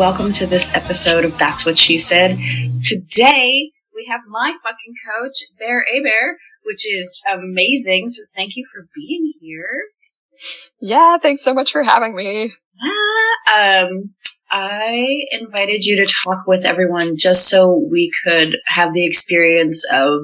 [0.00, 2.38] welcome to this episode of That's What She Said.
[2.80, 8.08] Today we have my fucking coach, Bear A Bear, which is amazing.
[8.08, 9.82] So thank you for being here.
[10.80, 12.50] Yeah, thanks so much for having me.
[12.82, 14.14] Ah, um,
[14.50, 20.22] I invited you to talk with everyone just so we could have the experience of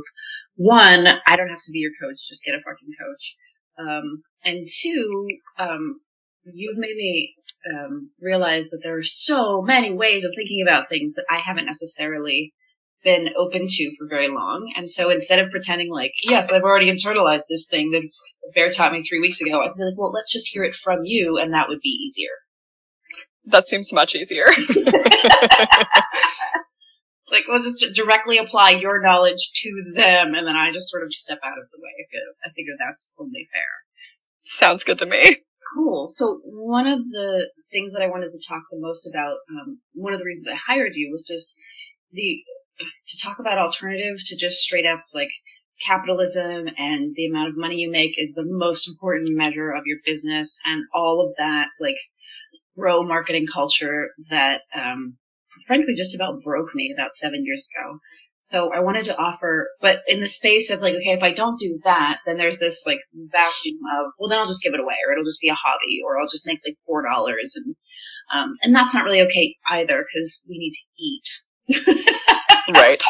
[0.57, 3.37] one, I don't have to be your coach, just get a fucking coach.
[3.79, 5.29] Um, and two,
[5.59, 6.01] um,
[6.47, 7.35] you've made me
[7.73, 11.67] um, realize that there are so many ways of thinking about things that I haven't
[11.67, 12.53] necessarily
[13.05, 14.73] been open to for very long.
[14.77, 18.03] And so instead of pretending like, yes, I've already internalized this thing that
[18.55, 21.01] Bear taught me three weeks ago, I'd be like, well, let's just hear it from
[21.05, 22.31] you, and that would be easier.
[23.45, 24.47] That seems much easier.
[27.31, 31.13] Like, we'll just directly apply your knowledge to them, and then I just sort of
[31.13, 32.21] step out of the way.
[32.45, 33.63] I figure that's only fair.
[34.45, 35.39] Sounds good to me.
[35.75, 36.09] Cool.
[36.09, 40.13] So one of the things that I wanted to talk the most about, um, one
[40.13, 41.55] of the reasons I hired you was just
[42.13, 42.43] the
[42.79, 45.31] to talk about alternatives to just straight up like
[45.85, 49.99] capitalism and the amount of money you make is the most important measure of your
[50.05, 51.97] business and all of that like
[52.77, 55.17] bro marketing culture that um,
[55.67, 57.99] frankly just about broke me about seven years ago.
[58.47, 61.59] So I wanted to offer, but in the space of like, okay, if I don't
[61.59, 64.95] do that, then there's this like vacuum of, well, then I'll just give it away,
[65.07, 67.75] or it'll just be a hobby, or I'll just make like four dollars, and
[68.39, 72.03] um, and that's not really okay either because we need to eat.
[72.75, 73.03] Right.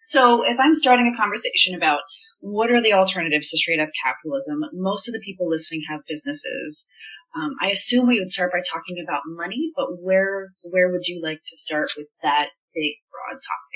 [0.00, 2.00] So if I'm starting a conversation about
[2.40, 6.88] what are the alternatives to straight up capitalism, most of the people listening have businesses.
[7.36, 11.20] Um, I assume we would start by talking about money, but where where would you
[11.22, 13.69] like to start with that big broad topic?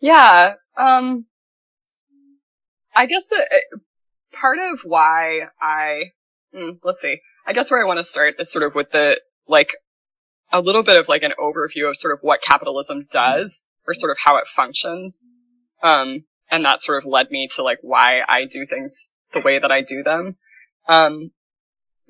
[0.00, 0.54] Yeah.
[0.76, 1.26] Um,
[2.94, 3.78] I guess that uh,
[4.32, 6.12] part of why I,
[6.54, 9.20] mm, let's see, I guess where I want to start is sort of with the,
[9.46, 9.72] like,
[10.50, 14.10] a little bit of like an overview of sort of what capitalism does or sort
[14.10, 15.32] of how it functions.
[15.82, 19.58] Um, and that sort of led me to like why I do things the way
[19.58, 20.36] that I do them.
[20.88, 21.32] Um,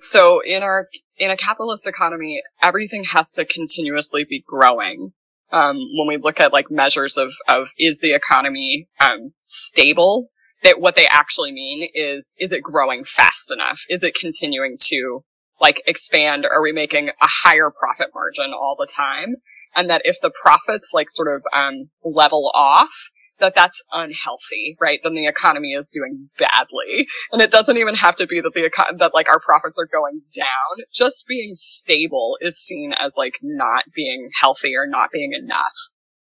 [0.01, 5.13] so in our, in a capitalist economy, everything has to continuously be growing.
[5.51, 10.29] Um, when we look at like measures of, of is the economy, um, stable?
[10.65, 13.81] That what they actually mean is, is it growing fast enough?
[13.89, 15.25] Is it continuing to
[15.61, 16.45] like expand?
[16.45, 19.37] Are we making a higher profit margin all the time?
[19.77, 25.01] And that if the profits like sort of, um, level off, that that's unhealthy, right?
[25.03, 27.09] Then the economy is doing badly.
[27.33, 29.89] And it doesn't even have to be that the eco- that like our profits are
[29.91, 30.85] going down.
[30.93, 35.63] Just being stable is seen as like not being healthy or not being enough.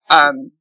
[0.10, 0.52] Um,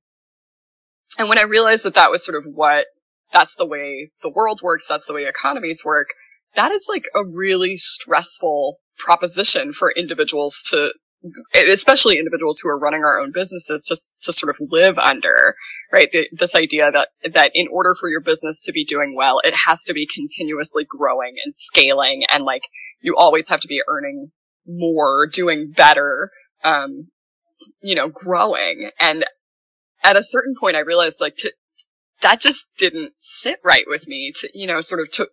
[1.18, 2.86] and when I realized that that was sort of what
[3.32, 6.08] that's the way the world works, that's the way economies work,
[6.54, 10.92] that is like a really stressful proposition for individuals to
[11.70, 15.54] especially individuals who are running our own businesses to to sort of live under
[15.92, 19.40] right the, this idea that that in order for your business to be doing well
[19.44, 22.62] it has to be continuously growing and scaling and like
[23.00, 24.30] you always have to be earning
[24.66, 26.30] more doing better
[26.62, 27.08] um
[27.80, 28.90] you know, growing.
[29.00, 29.24] And
[30.02, 31.52] at a certain point, I realized like to,
[32.22, 35.28] that just didn't sit right with me to, you know, sort of to,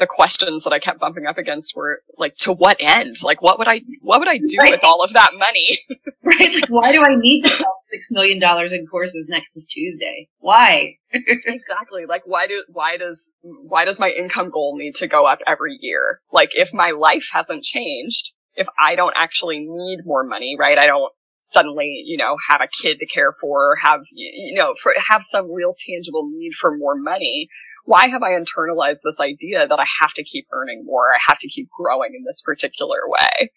[0.00, 3.16] the questions that I kept bumping up against were like, to what end?
[3.22, 4.70] Like, what would I, what would I do Right.
[4.72, 5.78] with all of that money?
[6.24, 6.54] right?
[6.54, 10.28] Like, why do I need to sell six million dollars in courses next Tuesday?
[10.38, 10.96] Why?
[11.12, 12.06] exactly.
[12.06, 15.76] Like, why do, why does, why does my income goal need to go up every
[15.80, 16.20] year?
[16.32, 20.78] Like, if my life hasn't changed, if I don't actually need more money, right?
[20.78, 21.12] I don't
[21.42, 25.52] suddenly, you know, have a kid to care for, have, you know, for, have some
[25.52, 27.48] real tangible need for more money.
[27.90, 31.06] Why have I internalized this idea that I have to keep earning more?
[31.12, 33.50] I have to keep growing in this particular way.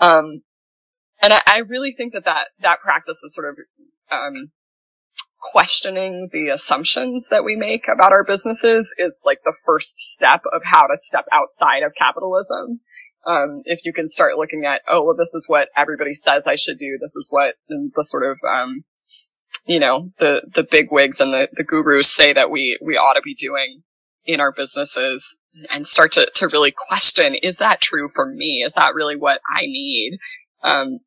[0.00, 0.42] Um,
[1.20, 3.56] and I, I really think that that, that practice of sort of,
[4.12, 4.52] um,
[5.52, 10.62] questioning the assumptions that we make about our businesses is like the first step of
[10.62, 12.78] how to step outside of capitalism.
[13.26, 16.54] Um, if you can start looking at, oh, well, this is what everybody says I
[16.54, 16.96] should do.
[17.00, 18.84] This is what the sort of, um,
[19.70, 23.14] you know, the, the big wigs and the, the gurus say that we, we ought
[23.14, 23.84] to be doing
[24.24, 25.36] in our businesses
[25.72, 28.64] and start to, to really question, is that true for me?
[28.66, 30.18] Is that really what I need?
[30.64, 30.98] Um,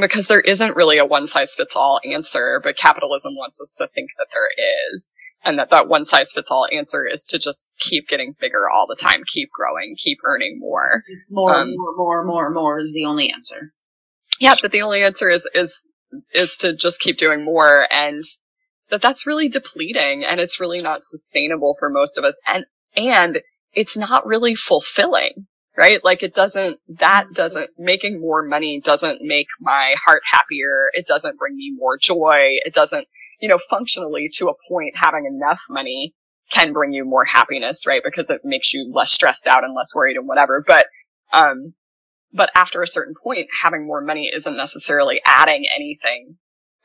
[0.00, 3.86] because there isn't really a one size fits all answer, but capitalism wants us to
[3.88, 4.48] think that there
[4.94, 5.12] is.
[5.44, 8.86] And that that one size fits all answer is to just keep getting bigger all
[8.86, 11.02] the time, keep growing, keep earning more.
[11.28, 13.74] More, Um, more, more, more, more is the only answer.
[14.40, 15.82] Yeah, but the only answer is, is,
[16.34, 18.22] is to just keep doing more and
[18.90, 22.38] that that's really depleting and it's really not sustainable for most of us.
[22.46, 22.66] And,
[22.96, 23.40] and
[23.72, 26.04] it's not really fulfilling, right?
[26.04, 30.90] Like it doesn't, that doesn't, making more money doesn't make my heart happier.
[30.92, 32.58] It doesn't bring me more joy.
[32.64, 33.08] It doesn't,
[33.40, 36.14] you know, functionally to a point, having enough money
[36.50, 38.02] can bring you more happiness, right?
[38.04, 40.62] Because it makes you less stressed out and less worried and whatever.
[40.64, 40.86] But,
[41.32, 41.74] um,
[42.32, 46.36] but after a certain point, having more money isn't necessarily adding anything,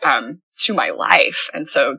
[0.03, 1.49] um, to my life.
[1.53, 1.97] And so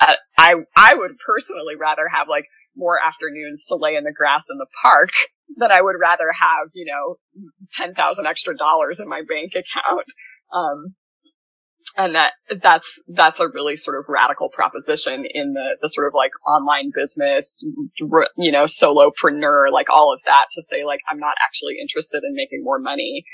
[0.00, 2.44] I, I, I would personally rather have like
[2.76, 5.10] more afternoons to lay in the grass in the park
[5.56, 7.16] than I would rather have, you know,
[7.72, 10.06] 10,000 extra dollars in my bank account.
[10.52, 10.96] Um,
[11.96, 12.32] and that,
[12.62, 16.90] that's, that's a really sort of radical proposition in the, the sort of like online
[16.94, 17.66] business,
[18.36, 22.34] you know, solopreneur, like all of that to say like, I'm not actually interested in
[22.34, 23.24] making more money,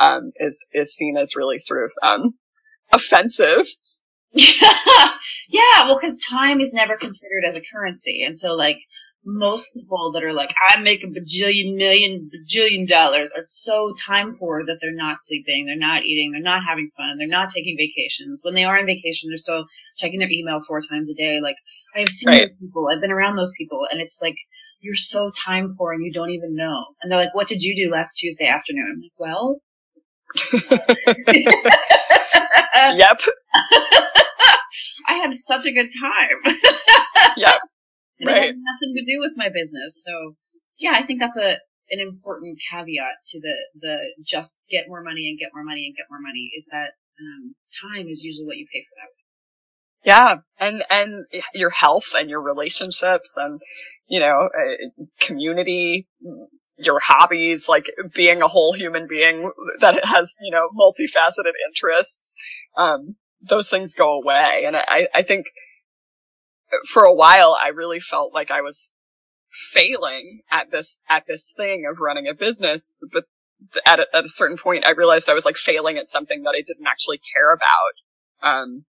[0.00, 2.34] um, is, is seen as really sort of, um,
[2.92, 3.66] offensive.
[4.32, 8.78] yeah, well, because time is never considered as a currency, and so like
[9.26, 14.36] most people that are like, I make a bajillion million bajillion dollars are so time
[14.38, 17.76] poor that they're not sleeping, they're not eating, they're not having fun, they're not taking
[17.76, 18.42] vacations.
[18.44, 19.66] When they are on vacation, they're still
[19.98, 21.40] checking their email four times a day.
[21.42, 21.56] Like
[21.96, 22.42] I have seen Right.
[22.42, 24.36] those people, I've been around those people, and it's like
[24.80, 26.84] you're so time poor and you don't even know.
[27.02, 29.60] And they're like, "What did you do last Tuesday afternoon?" I'm like, "Well."
[32.96, 33.20] yep.
[35.08, 36.54] I had such a good time.
[37.36, 37.58] Yep.
[38.18, 40.02] And it had nothing to do with my business.
[40.04, 40.36] So
[40.78, 41.58] yeah, I think that's a
[41.90, 45.96] an important caveat to the the just get more money and get more money and
[45.96, 49.10] get more money is that um, time is usually what you pay for that.
[50.04, 53.60] Yeah, and and your health and your relationships and
[54.08, 56.08] you know uh, community,
[56.78, 62.64] your hobbies, like being a whole human being that has you know multifaceted interests.
[62.76, 65.46] Um, those things go away, and I I think
[66.88, 68.90] for a while I really felt like I was
[69.52, 73.24] failing at this at this thing of running a business, but
[73.86, 76.54] at a, at a certain point I realized I was like failing at something that
[76.56, 77.94] I didn't actually care about.
[78.42, 78.84] Um,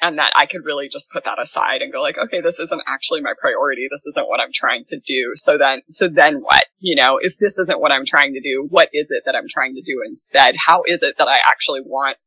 [0.00, 2.82] and that I could really just put that aside and go like, okay, this isn't
[2.86, 3.86] actually my priority.
[3.90, 5.32] This isn't what I'm trying to do.
[5.34, 6.64] So then, so then what?
[6.78, 9.48] You know, if this isn't what I'm trying to do, what is it that I'm
[9.48, 10.54] trying to do instead?
[10.58, 12.22] How is it that I actually want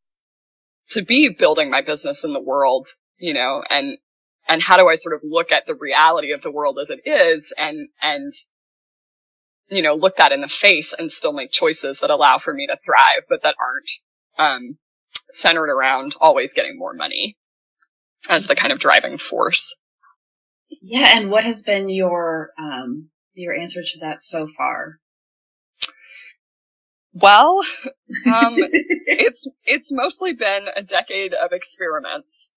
[0.92, 2.88] to be building my business in the world?
[3.18, 3.98] You know, and,
[4.48, 7.02] and how do I sort of look at the reality of the world as it
[7.06, 8.32] is and, and,
[9.70, 12.68] you know, look that in the face and still make choices that allow for me
[12.68, 13.90] to thrive, but that aren't,
[14.38, 14.78] um,
[15.32, 17.38] centered around always getting more money
[18.30, 19.76] as the kind of driving force.
[20.82, 25.00] Yeah, and what has been your um your answer to that so far?
[27.14, 27.60] Well,
[28.26, 32.52] um, it's it's mostly been a decade of experiments,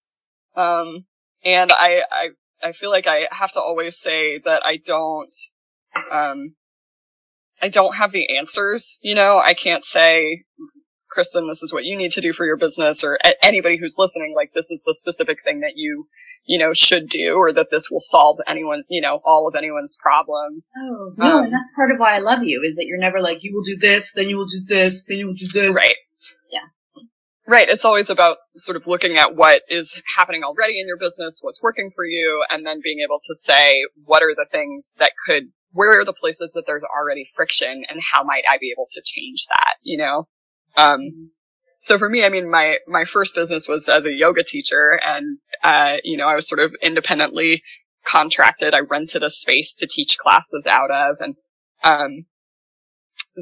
[0.56, 1.04] um,
[1.46, 2.28] and I, I
[2.62, 5.34] I feel like I have to always say that I don't
[6.12, 6.54] um,
[7.62, 8.98] I don't have the answers.
[9.02, 10.42] You know, I can't say,
[11.10, 13.94] Kristen, this is what you need to do for your business, or a- anybody who's
[13.96, 16.08] listening, like this is the specific thing that you
[16.44, 19.96] you know should do, or that this will solve anyone you know all of anyone's
[20.02, 20.70] problems.
[20.78, 23.20] Oh no, Um, and that's part of why I love you is that you're never
[23.22, 25.74] like you will do this, then you will do this, then you will do this.
[25.74, 25.96] Right.
[27.48, 27.68] Right.
[27.68, 31.62] It's always about sort of looking at what is happening already in your business, what's
[31.62, 35.44] working for you, and then being able to say, what are the things that could,
[35.70, 39.02] where are the places that there's already friction and how might I be able to
[39.04, 40.26] change that, you know?
[40.76, 41.30] Um,
[41.82, 45.38] so for me, I mean, my, my first business was as a yoga teacher and,
[45.62, 47.62] uh, you know, I was sort of independently
[48.04, 48.74] contracted.
[48.74, 51.36] I rented a space to teach classes out of and,
[51.84, 52.26] um,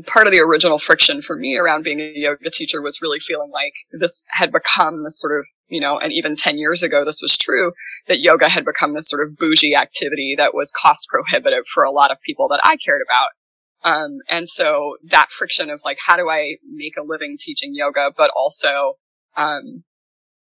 [0.07, 3.51] part of the original friction for me around being a yoga teacher was really feeling
[3.53, 7.23] like this had become this sort of, you know, and even 10 years ago, this
[7.23, 7.73] was true
[8.09, 11.93] that yoga had become this sort of bougie activity that was cost prohibitive for a
[11.93, 13.29] lot of people that I cared about.
[13.85, 18.11] Um, and so that friction of like, how do I make a living teaching yoga,
[18.17, 18.95] but also,
[19.37, 19.85] um,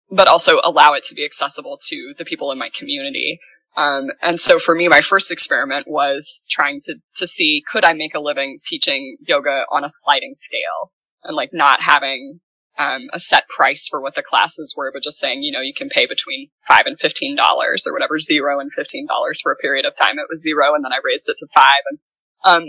[0.10, 3.40] but also allow it to be accessible to the people in my community.
[3.78, 7.94] Um, and so for me, my first experiment was trying to, to see, could I
[7.94, 10.92] make a living teaching yoga on a sliding scale
[11.24, 12.40] and like not having,
[12.80, 15.74] um, a set price for what the classes were, but just saying, you know, you
[15.76, 19.06] can pay between five and $15 or whatever, zero and $15
[19.42, 20.18] for a period of time.
[20.18, 21.72] It was zero and then I raised it to five.
[21.90, 22.00] And,
[22.46, 22.64] um,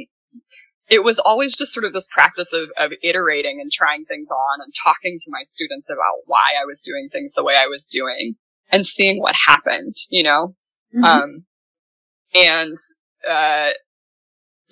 [0.91, 4.61] it was always just sort of this practice of, of iterating and trying things on
[4.62, 7.87] and talking to my students about why I was doing things the way I was
[7.87, 8.35] doing
[8.71, 10.55] and seeing what happened, you know?
[10.95, 11.04] Mhm.
[11.04, 11.47] Um,
[12.35, 12.76] and,
[13.28, 13.71] uh,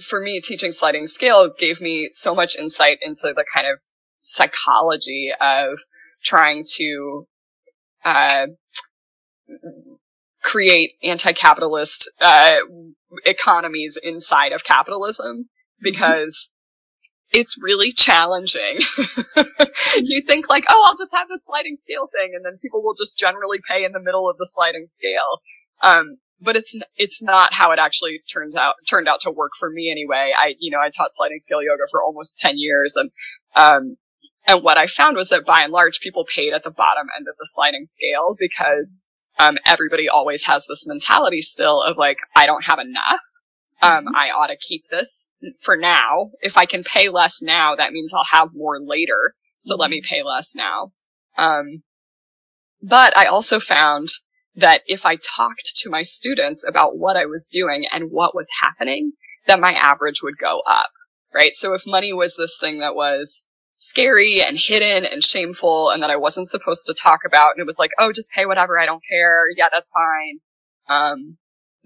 [0.03, 3.81] for me, teaching sliding scale gave me so much insight into the kind of
[4.23, 5.79] psychology of
[6.23, 7.27] trying to,
[8.05, 8.47] uh,
[10.43, 12.59] create anti-capitalist, uh,
[13.25, 15.49] economies inside of capitalism
[15.81, 16.51] because
[17.33, 18.79] it's really challenging.
[20.03, 22.95] you think like, oh, I'll just have this sliding scale thing and then people will
[22.95, 25.41] just generally pay in the middle of the sliding scale.
[25.83, 29.71] Um, but it's, it's not how it actually turns out, turned out to work for
[29.71, 30.33] me anyway.
[30.37, 33.11] I, you know, I taught sliding scale yoga for almost 10 years and,
[33.55, 33.97] um,
[34.49, 37.27] and what I found was that by and large, people paid at the bottom end
[37.29, 39.05] of the sliding scale because,
[39.39, 43.25] um, everybody always has this mentality still of like, I don't have enough.
[43.83, 45.31] Um, I ought to keep this
[45.63, 46.31] for now.
[46.41, 49.35] If I can pay less now, that means I'll have more later.
[49.61, 50.93] So let me pay less now.
[51.37, 51.83] Um,
[52.83, 54.09] but I also found
[54.57, 58.49] that if I talked to my students about what I was doing and what was
[58.63, 59.13] happening,
[59.47, 60.91] that my average would go up,
[61.35, 61.55] right?
[61.55, 63.47] So if money was this thing that was
[63.77, 67.67] scary and hidden and shameful and that I wasn't supposed to talk about, and it
[67.67, 70.39] was like, oh, just pay whatever, I don't care, yeah, that's fine.
[70.89, 71.37] Um,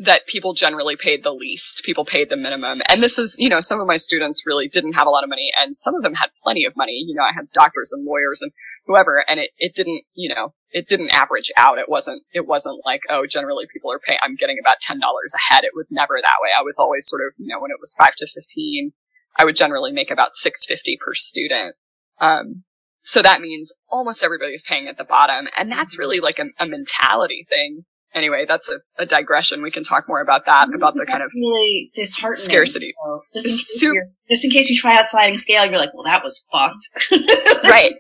[0.01, 1.85] that people generally paid the least.
[1.85, 2.81] People paid the minimum.
[2.89, 5.29] And this is, you know, some of my students really didn't have a lot of
[5.29, 7.05] money and some of them had plenty of money.
[7.07, 8.51] You know, I had doctors and lawyers and
[8.87, 11.79] whoever and it, it didn't, you know, it didn't average out.
[11.79, 15.53] It wasn't, it wasn't like, oh, generally people are paying, I'm getting about $10 a
[15.53, 15.65] head.
[15.65, 16.49] It was never that way.
[16.59, 18.93] I was always sort of, you know, when it was five to 15,
[19.39, 21.75] I would generally make about 650 per student.
[22.21, 22.65] Um,
[23.03, 25.47] so that means almost everybody's paying at the bottom.
[25.59, 29.63] And that's really like a, a mentality thing anyway, that's a, a digression.
[29.63, 32.37] We can talk more about that, about the kind of really disheartening.
[32.45, 32.95] scarcity.
[33.05, 35.79] So just, in It's case you're- just in case you try out sliding scale, you're
[35.79, 37.11] like, well, that was fucked.
[37.65, 37.93] right.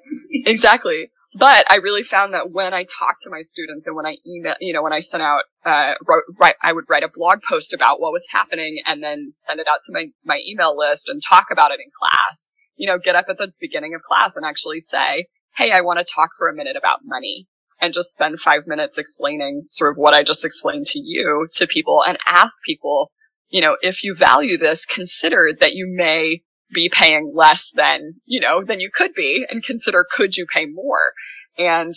[0.46, 1.08] Exactly.
[1.38, 4.54] But I really found that when I talked to my students and when I email,
[4.60, 7.72] you know, when I sent out, uh, wrote, write, I would write a blog post
[7.72, 11.22] about what was happening and then send it out to my, my email list and
[11.22, 12.48] talk about it in class.
[12.76, 15.24] You know, get up at the beginning of class and actually say,
[15.56, 17.46] Hey, I want to talk for a minute about money
[17.80, 21.66] and just spend five minutes explaining sort of what I just explained to you to
[21.66, 23.10] people and ask people,
[23.48, 28.40] you know, if you value this, consider that you may be paying less than, you
[28.40, 31.12] know, than you could be and consider could you pay more?
[31.58, 31.92] And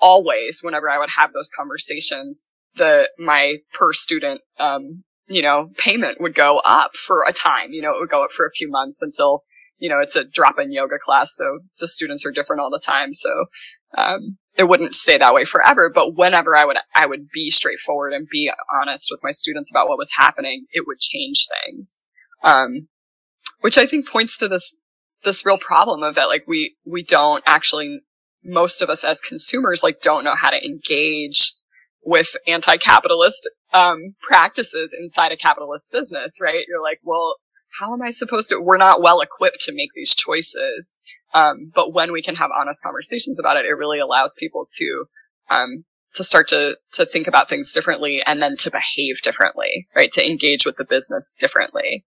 [0.00, 6.20] always whenever I would have those conversations, the, my per student, um, you know, payment
[6.20, 8.70] would go up for a time, you know, it would go up for a few
[8.70, 9.42] months until,
[9.78, 11.34] you know, it's a drop in yoga class.
[11.34, 13.12] So the students are different all the time.
[13.12, 13.46] So,
[13.96, 18.12] um, it wouldn't stay that way forever, but whenever I would, I would be straightforward
[18.12, 22.06] and be honest with my students about what was happening, it would change things.
[22.42, 22.88] Um,
[23.60, 24.74] which I think points to this,
[25.24, 28.00] this real problem of that, like, we, we don't actually,
[28.44, 31.52] most of us as consumers, like, don't know how to engage
[32.04, 36.64] with anti-capitalist, um, practices inside a capitalist business, right?
[36.68, 37.36] You're like, well,
[37.78, 40.98] how am I supposed to, we're not well equipped to make these choices.
[41.34, 45.04] Um, but when we can have honest conversations about it, it really allows people to,
[45.50, 50.10] um, to start to, to think about things differently and then to behave differently, right?
[50.12, 52.04] To engage with the business differently.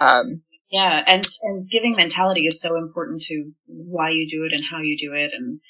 [0.00, 4.64] Um, yeah, and and giving mentality is so important to why you do it and
[4.70, 5.30] how you do it.
[5.32, 5.60] And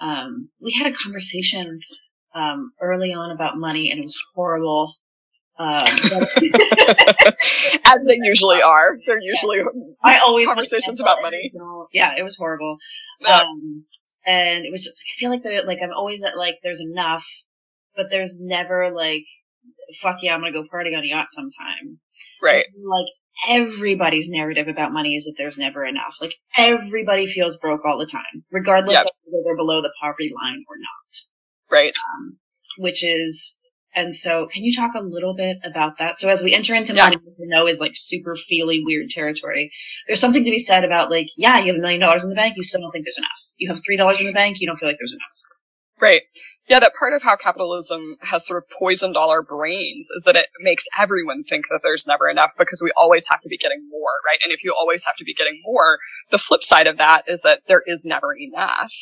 [0.00, 1.80] um, we had a conversation
[2.34, 4.94] um, early on about money, and it was horrible.
[5.58, 5.82] Um,
[7.86, 8.98] as they usually are.
[9.06, 9.60] They're usually,
[10.04, 11.50] I always Conversations about money.
[11.92, 12.76] Yeah, it was horrible.
[13.20, 13.40] Yeah.
[13.40, 13.84] Um,
[14.26, 16.80] and it was just like I feel like they're like I'm always at like there's
[16.80, 17.24] enough,
[17.96, 19.24] but there's never like
[20.00, 21.98] fuck yeah I'm gonna go party on a yacht sometime.
[22.42, 22.64] Right.
[22.84, 23.06] Like
[23.48, 26.14] everybody's narrative about money is that there's never enough.
[26.20, 29.06] Like everybody feels broke all the time, regardless Yep.
[29.06, 31.16] of whether they're below the poverty line or not.
[31.70, 31.94] Right.
[32.16, 32.38] Um,
[32.78, 33.60] which is,
[33.98, 36.18] and so can you talk a little bit about that?
[36.20, 37.04] So as we enter into Yeah.
[37.04, 39.70] money, you know is like super feely weird territory.
[40.06, 42.36] There's something to be said about like, yeah, you have a million dollars in the
[42.36, 43.40] bank, you still don't think there's enough.
[43.56, 45.36] You have three dollars in the bank, you don't feel like there's enough.
[46.00, 46.22] Right.
[46.68, 50.36] Yeah, that part of how capitalism has sort of poisoned all our brains is that
[50.36, 53.82] it makes everyone think that there's never enough because we always have to be getting
[53.90, 54.38] more, right?
[54.44, 55.98] And if you always have to be getting more,
[56.30, 58.92] the flip side of that is that there is never enough.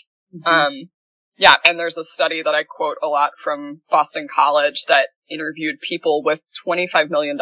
[0.46, 0.88] Um,
[1.36, 5.80] yeah, and there's a study that I quote a lot from Boston College that interviewed
[5.80, 7.38] people with $25 million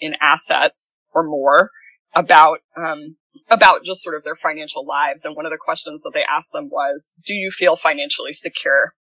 [0.00, 1.70] in assets or more
[2.14, 3.16] about, um,
[3.50, 5.24] about just sort of their financial lives.
[5.24, 8.94] And one of the questions that they asked them was, do you feel financially secure?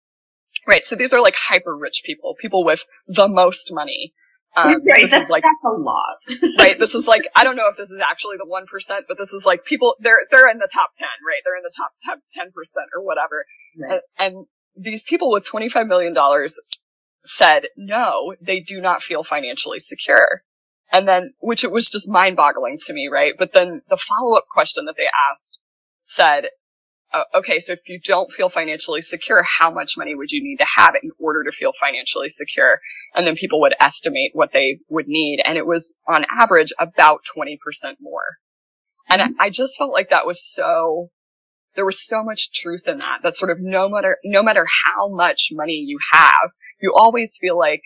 [0.68, 0.86] Right.
[0.86, 4.14] So these are like hyper rich people, people with the most money.
[4.56, 6.16] Um, right, this that's, is like that's a lot.
[6.60, 6.80] right?
[6.80, 9.34] This is like I don't know if this is actually the one percent, but this
[9.34, 11.42] is like people they're they're in the top ten, right?
[11.44, 11.92] They're in the top
[12.32, 13.46] ten percent or whatever.
[13.80, 14.02] Right.
[14.20, 14.46] And, and
[14.76, 16.60] these people with twenty five million dollars
[17.26, 20.44] said no, they do not feel financially secure.
[20.92, 23.34] And then, which it was just mind boggling to me, right?
[23.38, 25.60] But then the follow up question that they asked
[26.06, 26.50] said,
[27.16, 30.58] uh, okay, so if you don't feel financially secure, how much money would you need
[30.58, 32.80] to have in order to feel financially secure?
[33.16, 35.42] And then people would estimate what they would need.
[35.46, 37.58] And it was on average about 20%
[38.02, 38.38] more.
[39.10, 41.10] And I, I just felt like that was so,
[41.76, 45.08] there was so much truth in that, that sort of no matter, no matter how
[45.10, 46.50] much money you have,
[46.82, 47.82] you always feel like,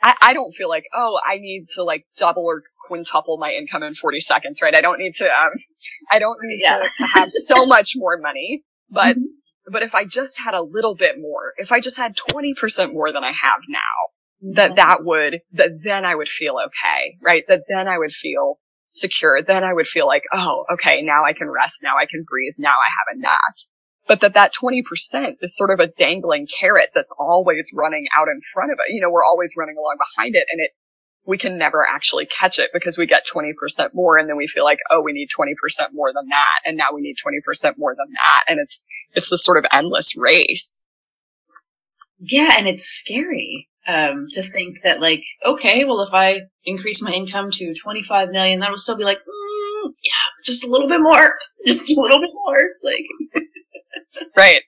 [0.00, 3.82] I, I don't feel like, oh, I need to like double or quintuple my income
[3.82, 4.76] in 40 seconds, right?
[4.76, 5.50] I don't need to, um,
[6.12, 6.78] I don't need Yeah.
[6.78, 9.22] to, to have so much more money, but, Mhm.
[9.70, 13.12] but if I just had a little bit more, if I just had 20% more
[13.12, 17.44] than I have now, that that would, that then I would feel okay, right?
[17.48, 18.58] That then I would feel
[18.90, 19.42] secure.
[19.42, 21.80] Then I would feel like, oh, okay, now I can rest.
[21.82, 22.54] Now I can breathe.
[22.58, 23.58] Now I have a enough.
[24.06, 28.40] But that that 20% is sort of a dangling carrot that's always running out in
[28.54, 28.94] front of it.
[28.94, 30.70] You know, we're always running along behind it and it,
[31.28, 33.52] we can never actually catch it because we get 20%
[33.92, 35.52] more and then we feel like, oh, we need 20%
[35.92, 36.60] more than that.
[36.64, 38.44] And now we need 20% more than that.
[38.48, 40.82] And it's, it's this sort of endless race.
[42.18, 47.12] Yeah, and it's scary um, to think that, like, okay, well, if I increase my
[47.12, 51.34] income to 25 million, that'll still be like, mm, yeah, just a little bit more,
[51.66, 52.60] just a little bit more.
[52.82, 53.04] Like,
[54.36, 54.62] Right.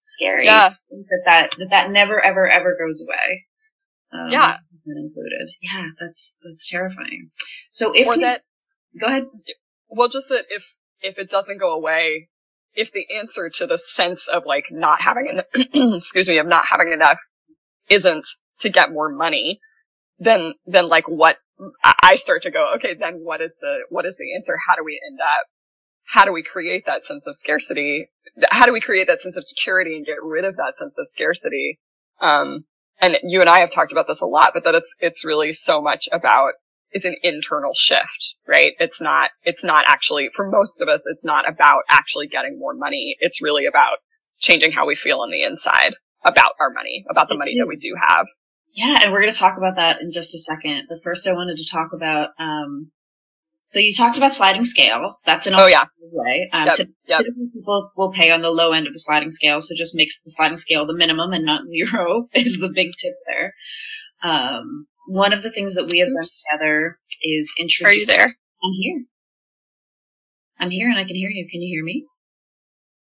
[0.00, 0.46] scary.
[0.46, 0.70] Yeah.
[0.90, 3.44] That that that, that never, ever, ever goes away.
[4.12, 4.56] Um, Yeah.
[4.86, 5.48] That included.
[5.60, 7.30] Yeah, that's that's terrifying.
[7.70, 8.42] So if or you- that,
[9.00, 9.24] go ahead.
[9.88, 12.28] well, just that if, if it doesn't go away,
[12.74, 15.46] if the answer to the sense of like not having enough,
[15.96, 17.18] excuse me, of not having enough
[17.90, 18.26] isn't
[18.60, 19.60] to get more money,
[20.18, 21.36] then, then like what,
[21.84, 24.54] I I start to go, okay, then what is the, what is the answer?
[24.68, 25.44] How do we end up?
[26.08, 28.08] How do we create that sense of scarcity?
[28.52, 31.06] How do we create that sense of security and get rid of that sense of
[31.06, 31.80] scarcity?
[32.20, 32.64] Um,
[33.00, 35.52] and you and I have talked about this a lot, but that it's, it's really
[35.52, 36.52] so much about
[36.90, 38.72] it's an internal shift, right?
[38.78, 42.74] It's not, it's not actually, for most of us, it's not about actually getting more
[42.74, 43.16] money.
[43.20, 43.98] It's really about
[44.38, 47.76] changing how we feel on the inside about our money, about the money that we
[47.76, 48.26] do have.
[48.72, 50.84] Yeah, and we're going to talk about that in just a second.
[50.88, 52.30] But first, I wanted to talk about.
[52.38, 52.92] Um,
[53.66, 55.16] so you talked about sliding scale.
[55.26, 55.84] That's an Oh yeah.
[56.00, 56.48] way.
[56.52, 57.20] Um, Yep, yep.
[57.52, 60.30] People will pay on the low end of the sliding scale, so just makes the
[60.30, 63.54] sliding scale the minimum and not zero is the big tip there.
[64.22, 67.94] Um, one of the things that we have done together is introduce.
[67.94, 68.24] Are you there?
[68.26, 69.04] I'm here.
[70.58, 71.46] I'm here, and I can hear you.
[71.50, 72.06] Can you hear me?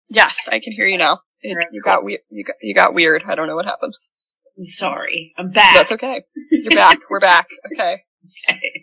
[0.09, 1.19] Yes, I can hear you now.
[1.41, 3.23] It, you got we- you got you got weird.
[3.27, 3.93] I don't know what happened.
[4.57, 5.33] I'm sorry.
[5.38, 5.75] I'm back.
[5.75, 6.21] That's okay.
[6.51, 6.99] You're back.
[7.09, 7.47] We're back.
[7.73, 8.01] Okay.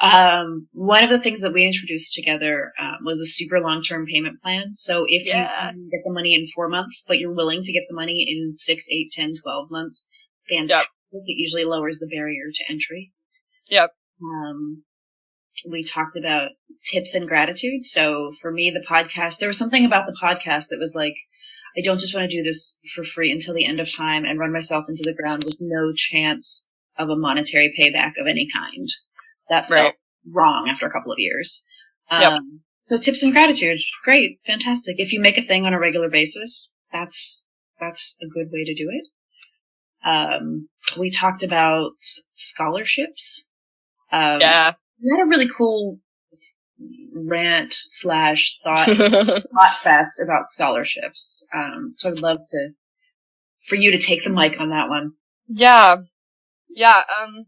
[0.00, 4.40] um, one of the things that we introduced together uh, was a super long-term payment
[4.42, 4.74] plan.
[4.74, 5.70] So if Yeah.
[5.72, 8.56] you get the money in four months, but you're willing to get the money in
[8.56, 10.08] six, eight, ten, twelve months,
[10.48, 10.88] fantastic.
[11.12, 13.12] It usually lowers the barrier to entry.
[13.68, 13.90] Yep.
[14.22, 14.84] Um,
[15.68, 16.50] we talked about
[16.84, 17.84] tips and gratitude.
[17.84, 21.16] So for me, the podcast, there was something about the podcast that was like,
[21.76, 24.38] I don't just want to do this for free until the end of time and
[24.38, 28.88] run myself into the ground with no chance of a monetary payback of any kind.
[29.50, 29.94] That felt Right.
[30.32, 31.64] wrong after a couple of years.
[32.10, 32.40] Um, Yep.
[32.86, 34.96] So tips and gratitude, great, fantastic.
[34.98, 37.44] If you make a thing on a regular basis, that's
[37.78, 39.06] that's a good way to do it.
[40.08, 41.92] Um, we talked about
[42.34, 43.48] scholarships.
[44.10, 44.72] Um, Yeah.
[45.02, 46.00] we had a really cool
[47.14, 51.46] rant slash thought thought fest about scholarships.
[51.54, 52.70] Um, so I'd love to
[53.68, 55.12] for you to take the mic on that one.
[55.48, 55.96] yeah.
[56.68, 57.02] Yeah.
[57.20, 57.46] Um,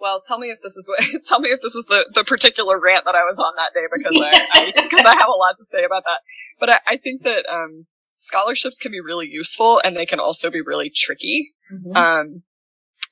[0.00, 2.78] well, tell me if this is what, tell me if this is the, the particular
[2.80, 5.56] rant that I was on that day because I, I, because I have a lot
[5.56, 6.20] to say about that.
[6.60, 7.86] But I, I think that, um,
[8.20, 11.52] scholarships can be really useful and they can also be really tricky.
[11.72, 11.96] Mm-hmm.
[11.96, 12.42] um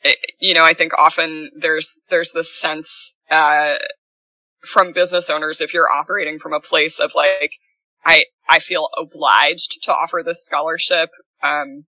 [0.03, 3.75] it- you know i think often there's there's this sense uh
[4.65, 7.53] from business owners if you're operating from a place of like
[8.05, 11.11] i i feel obliged to offer this scholarship
[11.43, 11.85] um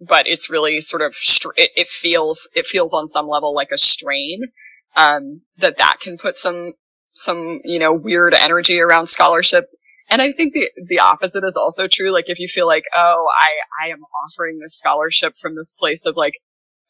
[0.00, 3.70] but it's really sort of str- it, it feels it feels on some level like
[3.72, 4.42] a strain
[4.96, 6.72] um that that can put some
[7.14, 9.74] some you know weird energy around scholarships
[10.08, 12.12] and I think the the opposite is also true.
[12.12, 16.06] Like if you feel like, oh, I I am offering this scholarship from this place
[16.06, 16.34] of like,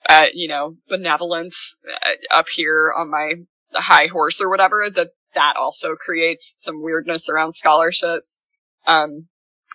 [0.08, 3.34] uh, you know, benevolence uh, up here on my
[3.72, 8.44] high horse or whatever, that that also creates some weirdness around scholarships.
[8.86, 9.28] Um,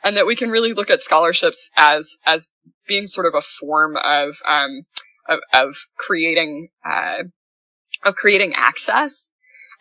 [0.03, 2.47] and that we can really look at scholarships as as
[2.87, 4.83] being sort of a form of um
[5.27, 7.23] of, of creating uh
[8.05, 9.29] of creating access,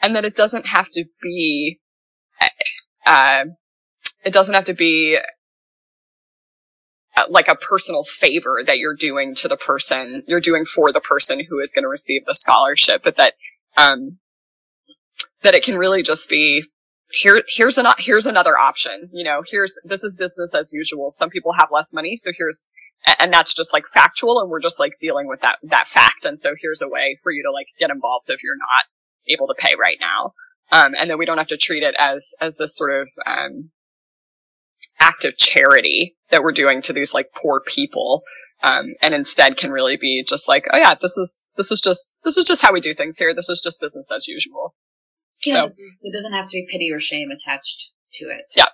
[0.02, 1.80] and that it doesn't have to be
[3.06, 3.44] uh,
[4.24, 5.18] it doesn't have to be
[7.16, 11.00] uh, like a personal favor that you're doing to the person you're doing for the
[11.00, 13.34] person who is going to receive the scholarship but that
[13.76, 14.18] um
[15.42, 16.64] that it can really just be
[17.12, 21.30] here here's an here's another option you know here's this is business as usual some
[21.30, 22.64] people have less money so here's
[23.18, 26.38] and that's just like factual and we're just like dealing with that that fact and
[26.38, 28.84] so here's a way for you to like get involved if you're not
[29.28, 30.32] able to pay right now
[30.72, 33.70] um, and then we don't have to treat it as as this sort of um,
[35.00, 38.22] act of charity that we're doing to these like poor people,
[38.62, 42.18] um, and instead can really be just like, oh yeah, this is this is just
[42.24, 43.34] this is just how we do things here.
[43.34, 44.74] This is just business as usual.
[45.44, 48.52] Yeah, So- there doesn't have to be pity or shame attached to it.
[48.56, 48.66] Yeah.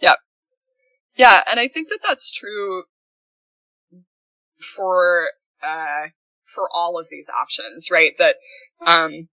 [0.00, 0.14] Yeah,
[1.16, 1.42] yeah.
[1.50, 2.84] and I think that that's true
[4.76, 5.28] for
[5.62, 6.08] uh,
[6.44, 8.12] for all of these options, right?
[8.18, 8.36] That
[8.84, 9.28] um,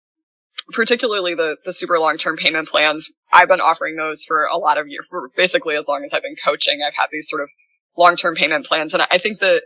[0.72, 3.10] particularly the the super long term payment plans.
[3.32, 6.22] I've been offering those for a lot of years, for basically as long as I've
[6.22, 6.80] been coaching.
[6.86, 7.50] I've had these sort of
[7.96, 9.62] long term payment plans, and I think that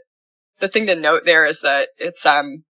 [0.61, 2.64] the thing to note there is that it's um,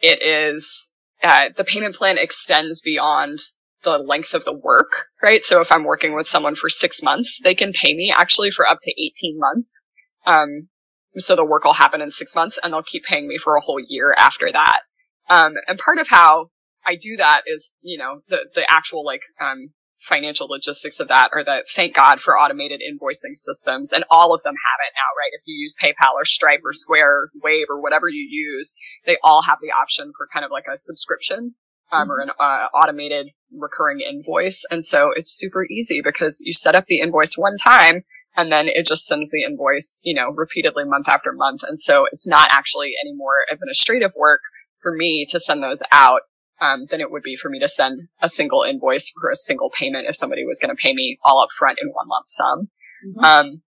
[0.00, 0.90] it is
[1.26, 3.40] uh, the payment plan extends beyond
[3.82, 5.44] the length of the work, right?
[5.44, 8.66] So if I'm working with someone for six months, they can pay me actually for
[8.66, 9.82] up to 18 months.
[10.24, 10.68] Um,
[11.16, 13.60] so the work will happen in six months and they'll keep paying me for a
[13.60, 14.80] whole year after that.
[15.28, 16.50] Um, and part of how
[16.84, 21.30] I do that is, you know, the, the actual like, um, financial logistics of that
[21.32, 25.08] are that thank God for automated invoicing systems and all of them have it now,
[25.18, 25.30] right?
[25.32, 28.74] If you use PayPal or Stripe or Square or Wave or whatever you use,
[29.06, 31.54] they all have the option for kind of like a subscription
[31.92, 34.64] um, or an uh, automated recurring invoice.
[34.70, 38.02] And so it's super easy because you set up the invoice one time
[38.36, 41.62] and then it just sends the invoice, you know, repeatedly month after month.
[41.66, 44.40] And so it's not actually any more administrative work
[44.80, 46.20] for me to send those out
[46.60, 49.70] um, than it would be for me to send a single invoice for a single
[49.70, 52.68] payment if somebody was going to pay me all up front in one lump sum.
[53.06, 53.24] Mhm.
[53.24, 53.62] Um,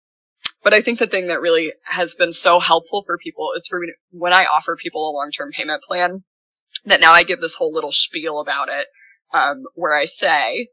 [0.64, 3.80] but I think the thing that really has been so helpful for people is for
[3.80, 6.24] me to, when I offer people a long-term payment plan,
[6.86, 8.88] that now I give this whole little spiel about it,
[9.34, 10.68] um, where I say,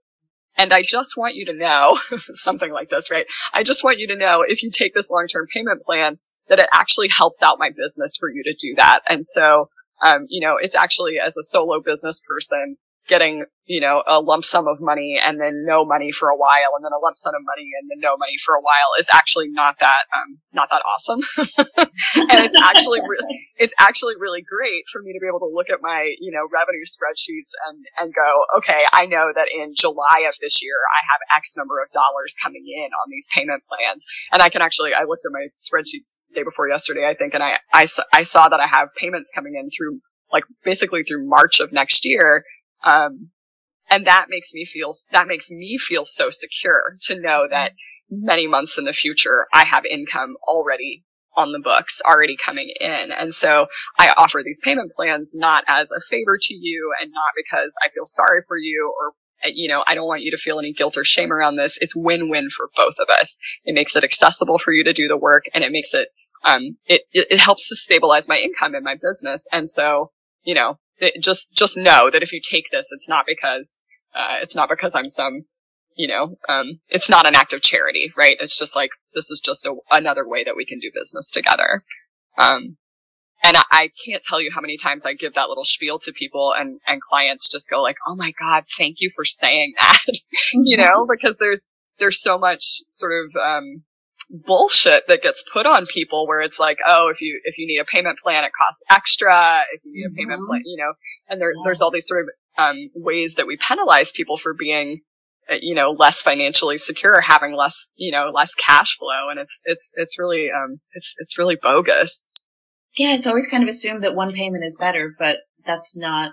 [0.57, 1.97] and I just want you to know,
[2.33, 3.27] something like this, right?
[3.53, 6.69] I just want you to know if you take this long-term payment plan, that it
[6.73, 9.01] actually helps out my business for you to do that.
[9.09, 9.69] And so,
[10.03, 12.77] um, you know, it's actually as a solo business person
[13.09, 16.77] getting, you know, a lump sum of money and then no money for a while
[16.77, 19.09] and then a lump sum of money and then no money for a while is
[19.13, 21.21] actually not that, um, not that awesome.
[22.31, 25.71] and it's actually really, it's actually really great for me to be able to look
[25.71, 30.27] at my, you know, revenue spreadsheets and, and go, okay, I know that in July
[30.29, 34.05] of this year, I have X number of dollars coming in on these payment plans.
[34.33, 37.43] And I can actually, I looked at my spreadsheets day before yesterday, I think, and
[37.43, 37.59] I
[38.13, 40.01] I saw that I have payments coming in through,
[40.33, 42.45] like, basically through March of next year.
[42.85, 43.31] Um,
[43.91, 47.73] and that makes me feel, that makes me feel so secure to know that
[48.11, 51.05] many months in the future, I have income already
[51.37, 53.11] on the books, already coming in.
[53.11, 53.67] And so
[53.99, 57.89] I offer these payment plans not as a favor to you and not because I
[57.89, 59.13] feel sorry for you or
[59.45, 61.77] uh, you know, I don't want you to feel any guilt or shame around this.
[61.81, 63.39] It's win-win for both of us.
[63.65, 66.09] It makes it accessible for you to do the work and it makes it,
[66.45, 69.47] um, it, it, it helps to stabilize my income in my business.
[69.51, 70.13] And so,
[70.45, 70.79] you know,
[71.21, 73.81] just, just know that if you take this, it's not because,
[74.15, 75.45] uh, it's not because I'm some,
[75.97, 78.37] you know, um, it's not an act of charity, right?
[78.41, 81.85] It's just like, this is just a, another way that we can do business together.
[82.39, 82.77] Um,
[83.43, 86.13] and I, I can't tell you how many times I give that little spiel to
[86.13, 90.21] people and, and clients just go like, Oh my God, thank you for saying that,
[90.53, 93.85] you know, because there's, there's so much sort of, um,
[94.47, 97.79] bullshit that gets put on people where it's like, oh, if you if you need
[97.79, 99.63] a payment plan, it costs extra.
[99.73, 100.47] If you need a payment Mhm.
[100.49, 100.93] plan, you know,
[101.29, 101.63] and there Yeah.
[101.65, 105.01] there's all these sort of um, ways that we penalize people for being,
[105.51, 109.61] uh, you know, less financially secure, having less, you know, less cash flow, and it's
[109.65, 112.27] it's it's really um it's it's really bogus.
[112.97, 116.33] Yeah, it's always kind of assumed that one payment is better, but that's not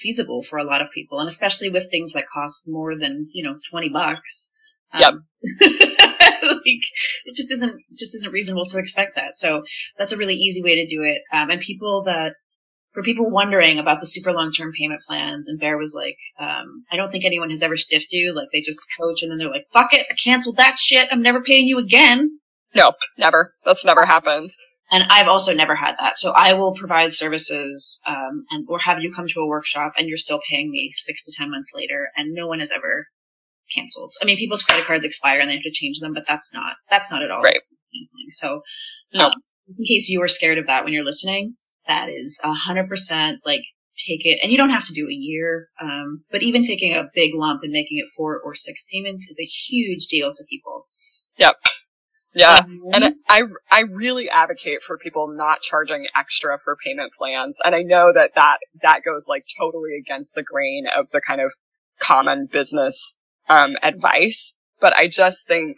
[0.00, 3.42] feasible for a lot of people, and especially with things that cost more than you
[3.44, 4.50] know twenty bucks.
[4.98, 5.14] Yep.
[6.48, 6.82] Like
[7.24, 9.38] it just isn't just isn't reasonable to expect that.
[9.38, 9.62] So
[9.96, 11.22] that's a really easy way to do it.
[11.32, 12.34] Um, and people that
[12.94, 16.84] for people wondering about the super long term payment plans, and Bear was like, um,
[16.90, 18.34] I don't think anyone has ever stiffed you.
[18.34, 21.08] Like they just coach, and then they're like, "Fuck it, I canceled that shit.
[21.10, 22.40] I'm never paying you again."
[22.74, 23.54] No, never.
[23.64, 24.50] That's never happened.
[24.90, 26.16] and I've also never had that.
[26.18, 30.08] So I will provide services, um, and or have you come to a workshop, and
[30.08, 33.06] you're still paying me six to ten months later, and no one has ever
[33.74, 34.12] canceled.
[34.22, 36.74] I mean, people's credit cards expire and they have to change them, but that's not
[36.90, 37.54] that's not at all Right.
[37.94, 38.30] canceling.
[38.30, 38.62] So,
[39.14, 39.26] No.
[39.26, 39.32] um,
[39.66, 43.40] in case you were scared of that when you're listening, that is a hundred percent
[43.44, 43.62] like
[43.96, 47.10] take it, and you don't have to do a year, um, but even taking a
[47.14, 50.86] big lump and making it four or six payments is a huge deal to people.
[51.36, 51.56] Yep.
[52.34, 52.60] Yeah.
[52.64, 57.58] Um, And I, I really advocate for people not charging extra for payment plans.
[57.64, 61.40] And I know that that, that goes like totally against the grain of the kind
[61.40, 61.52] of
[61.98, 63.17] common business,
[63.48, 64.54] um, advice.
[64.80, 65.76] But I just think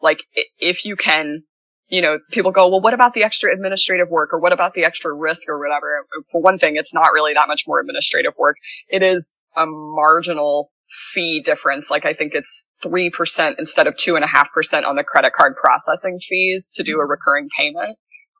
[0.00, 0.24] like
[0.58, 1.42] if you can,
[1.88, 4.84] you know, people go, well, what about the extra administrative work or what about the
[4.84, 6.04] extra risk or whatever?
[6.30, 8.56] For one thing, it's not really that much more administrative work.
[8.88, 10.70] It is a marginal
[11.12, 11.90] fee difference.
[11.90, 16.82] Like I think it's 3% instead of 2.5% on the credit card processing fees to
[16.82, 17.98] do a recurring payment.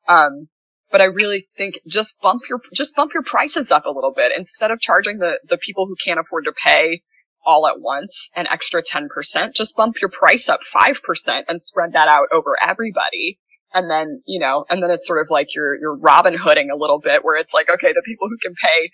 [0.09, 0.49] Um,
[0.91, 4.33] but I really think just bump your, just bump your prices up a little bit
[4.35, 7.03] instead of charging the, the people who can't afford to pay
[7.44, 9.55] all at once an extra 10%.
[9.55, 13.38] Just bump your price up 5% and spread that out over everybody.
[13.74, 16.77] And then, you know, and then it's sort of like you're, you're Robin Hooding a
[16.77, 18.90] little bit where it's like, okay, the people who can pay,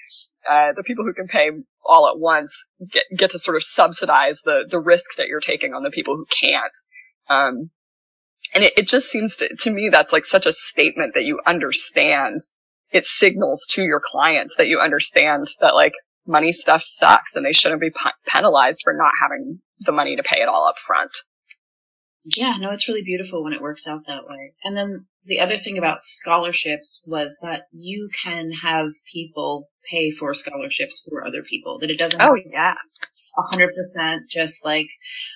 [0.50, 1.50] uh, the people who can pay
[1.86, 5.74] all at once get, get to sort of subsidize the, the risk that you're taking
[5.74, 6.76] on the people who can't.
[7.28, 7.70] Um,
[8.52, 11.40] and it, it just seems to, to me that's like such a statement that you
[11.46, 12.40] understand.
[12.90, 15.94] It signals to your clients that you understand that like
[16.26, 20.22] money stuff sucks and they shouldn't be pe- penalized for not having the money to
[20.22, 21.10] pay it all up front.
[22.24, 24.54] Yeah, no, it's really beautiful when it works out that way.
[24.64, 30.32] And then the other thing about scholarships was that you can have people pay for
[30.32, 31.78] scholarships for other people.
[31.78, 32.74] That it doesn't Oh yeah.
[33.36, 34.88] a hundred percent just like,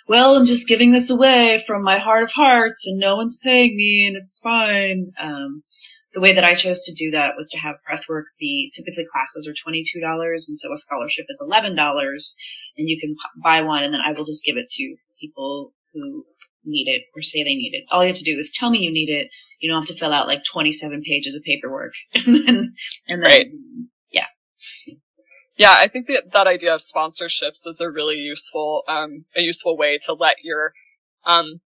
[0.08, 3.76] well, I'm just giving this away from my heart of hearts and no one's paying
[3.76, 5.12] me and it's fine.
[5.20, 5.64] Um,
[6.14, 9.46] the way that I chose to do that was to have breathwork be typically classes
[9.46, 11.76] are $22 and so a scholarship is $11
[12.78, 16.24] and you can buy one and then I will just give it to people who
[16.64, 17.84] need it or say they need it.
[17.90, 19.28] All you have to do is tell me you need it.
[19.60, 22.74] You don't have to fill out like 27 pages of paperwork and then, and
[23.08, 23.46] then, Right.
[24.10, 24.26] yeah.
[25.56, 29.76] Yeah, I think that that idea of sponsorships is a really useful, um, a useful
[29.76, 30.72] way to let your,
[31.26, 31.60] um,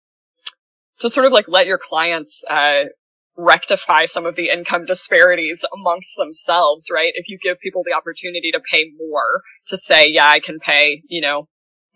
[0.99, 2.83] to sort of like let your clients, uh,
[3.39, 7.13] rectify some of the income disparities amongst themselves, right?
[7.15, 11.03] If you give people the opportunity to pay more, to say, yeah, I can pay,
[11.07, 11.47] you know,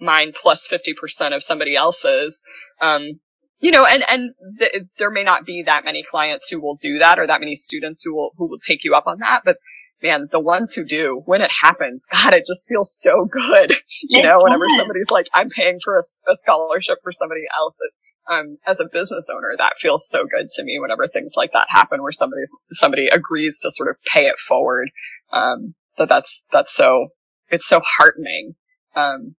[0.02, 2.44] mine plus 50% of somebody else's,
[2.82, 3.20] um,
[3.60, 7.00] you know, and, and th- there may not be that many clients who will do
[7.00, 9.58] that or that many students who will, who will take you up on that, but
[10.04, 13.74] man, the ones who do, when it happens, God, it just feels so good.
[14.04, 14.78] You It know, whenever does.
[14.78, 17.78] somebody's like, I'm paying for a scholarship for somebody else.
[17.82, 17.92] It,
[18.30, 21.68] um, as a business owner, that feels so good to me whenever things like that
[21.70, 24.90] happen, where somebody's, somebody agrees to sort of pay it forward.
[25.32, 27.10] Um, that that's, that's so,
[27.50, 28.56] it's so heartening.
[28.96, 29.36] Um,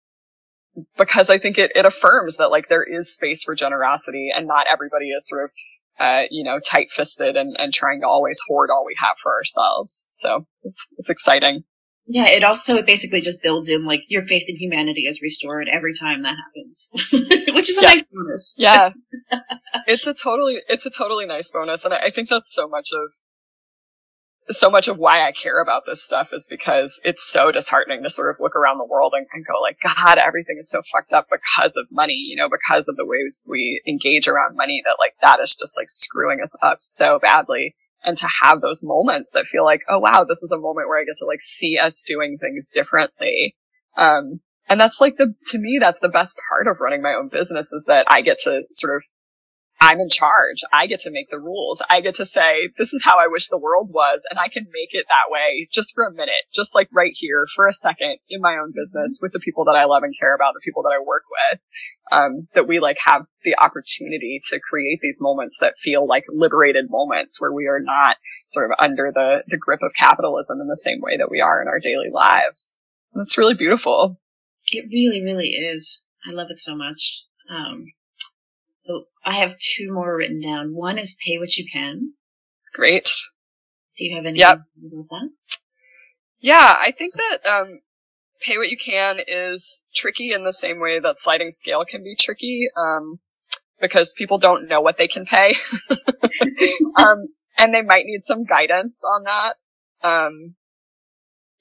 [0.98, 4.66] because I think it, it affirms that like there is space for generosity and not
[4.72, 5.52] everybody is sort of,
[6.00, 9.34] uh, you know, tight fisted and, and trying to always hoard all we have for
[9.34, 10.06] ourselves.
[10.10, 11.64] So it's, it's exciting.
[12.06, 15.70] Yeah, it also it basically just builds in like your faith in humanity is restored
[15.72, 16.90] every time that happens,
[17.56, 17.88] which is a Yeah.
[17.88, 18.56] nice bonus.
[18.58, 18.90] Yeah.
[19.88, 21.86] it's a totally, it's a totally nice bonus.
[21.86, 23.12] And I, I think that's so much of,
[24.50, 28.10] so much of why I care about this stuff is because it's so disheartening to
[28.10, 31.14] sort of look around the world and, and go like, God, everything is so fucked
[31.14, 34.98] up because of money, you know, because of the ways we engage around money that
[35.00, 37.76] like that is just like screwing us up so badly.
[38.04, 41.00] And to have those moments that feel like, oh wow, this is a moment where
[41.00, 43.56] I get to like see us doing things differently.
[43.98, 47.30] Um, and that's like the, to me, that's the best part of running my own
[47.30, 49.06] business is that I get to sort of
[49.84, 50.64] I'm in charge.
[50.72, 51.82] I get to make the rules.
[51.90, 54.26] I get to say, this is how I wish the world was.
[54.30, 57.44] And I can make it that way just for a minute, just like right here
[57.54, 60.34] for a second in my own business with the people that I love and care
[60.36, 61.60] about, the people that I work with.
[62.14, 66.86] Um, that we like have the opportunity to create these moments that feel like liberated
[66.90, 68.16] moments where we are not
[68.52, 71.62] sort of under the, the grip of capitalism in the same way that we are
[71.62, 72.78] in our daily lives.
[73.14, 74.18] And it's really beautiful.
[74.72, 76.06] It really, really is.
[76.26, 77.24] I love it so much.
[77.54, 77.86] Um,
[78.86, 80.76] so I have two more written down.
[80.76, 82.14] One is pay what you can.
[82.74, 83.10] Great.
[83.98, 84.58] Do you have any Yep.
[84.58, 85.30] about that?
[86.40, 87.80] Yeah, I think that um,
[88.42, 92.16] pay what you can is tricky in the same way that sliding scale can be
[92.20, 93.20] tricky um,
[93.80, 95.54] because people don't know what they can pay.
[96.98, 99.56] um, and they might need some guidance on that.
[100.08, 100.56] Um,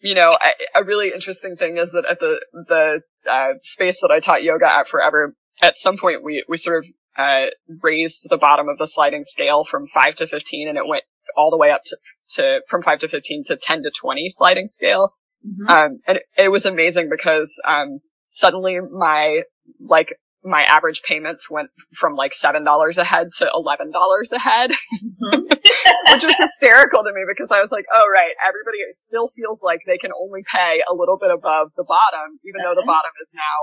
[0.00, 4.11] you know, I, a really interesting thing is that at the the uh, space that
[4.11, 7.46] I taught yoga at forever, at some point we we sort of uh,
[7.83, 11.05] raised the bottom of the sliding scale from five to fifteen, and it went
[11.37, 11.96] all the way up to,
[12.31, 15.14] to from five to fifteen to ten to twenty sliding scale.
[15.46, 15.70] Mhm.
[15.70, 17.98] Um, and it, it was amazing because um,
[18.31, 19.42] suddenly my
[19.81, 24.38] like my average payments went from like seven dollars a head to eleven dollars a
[24.40, 25.44] head, Mhm.
[26.12, 29.81] which was hysterical to me because I was like, oh right, everybody still feels like
[29.87, 33.33] they can only pay a little bit above the bottom, even though the bottom is
[33.35, 33.57] now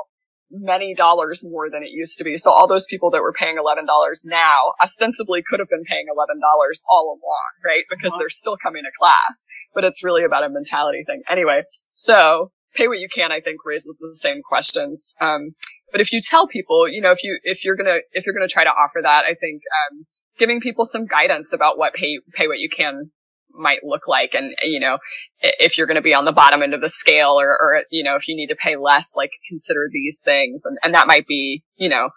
[0.52, 2.38] many dollars more than it used to be.
[2.38, 6.06] So all those people that were paying eleven dollars now ostensibly could have been paying
[6.14, 7.84] eleven dollars all along, right?
[7.90, 8.20] Because Uh-huh.
[8.20, 9.46] they're still coming to class.
[9.74, 11.22] But it's really about a mentality thing.
[11.30, 15.16] Anyway, so pay what you can, I think, raises the same questions.
[15.22, 15.56] Um,
[15.92, 18.48] but if you tell people, you know, if you if you're gonna if you're gonna
[18.48, 20.06] try to offer that, I think um,
[20.38, 23.12] giving people some guidance about what pay pay what you can
[23.52, 24.98] might look like, and you know,
[25.42, 28.04] if you're going to be on the bottom end of the scale, or or you
[28.04, 31.28] know, if you need to pay less, like consider these things, and and that might
[31.28, 32.10] be, you know.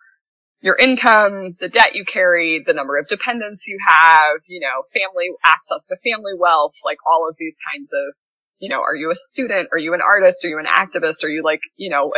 [0.64, 5.31] Your income, the debt you carry, the number of dependents you have, you know, family
[5.45, 8.14] access to family wealth, like all of these kinds of
[8.62, 9.68] you know, are you a student?
[9.73, 10.45] Are you an artist?
[10.45, 11.25] Are you an activist?
[11.25, 12.12] Are you like, you know,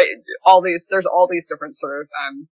[0.44, 2.48] all these, there's all these different sort of, um,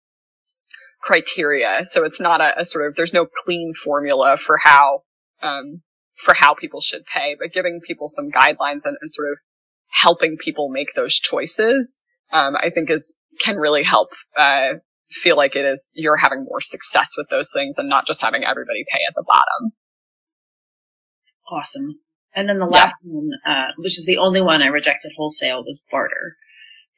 [1.02, 1.82] criteria.
[1.86, 5.02] So it's not a, a sort of, there's no clean formula for how,
[5.41, 5.82] um,
[6.23, 9.38] for how people should pay, but giving people some guidelines and, and sort of
[9.91, 12.01] helping people make those choices,
[12.32, 14.73] um, I think is, can really help, uh,
[15.12, 18.43] feel like it is, you're having more success with those things and not just having
[18.43, 19.71] everybody pay at the bottom.
[21.51, 21.99] Awesome.
[22.36, 22.82] And then the Yeah.
[22.82, 26.36] last one, uh, which is the only one I rejected wholesale, was barter.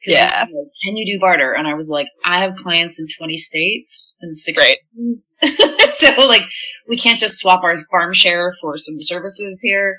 [0.06, 0.40] Yeah.
[0.40, 0.48] like,
[0.84, 1.52] Can you do barter?
[1.52, 5.38] And I was like, I have clients in 20 states and six cities.
[5.92, 6.42] so like,
[6.88, 9.96] we can't just swap our farm share for some services here.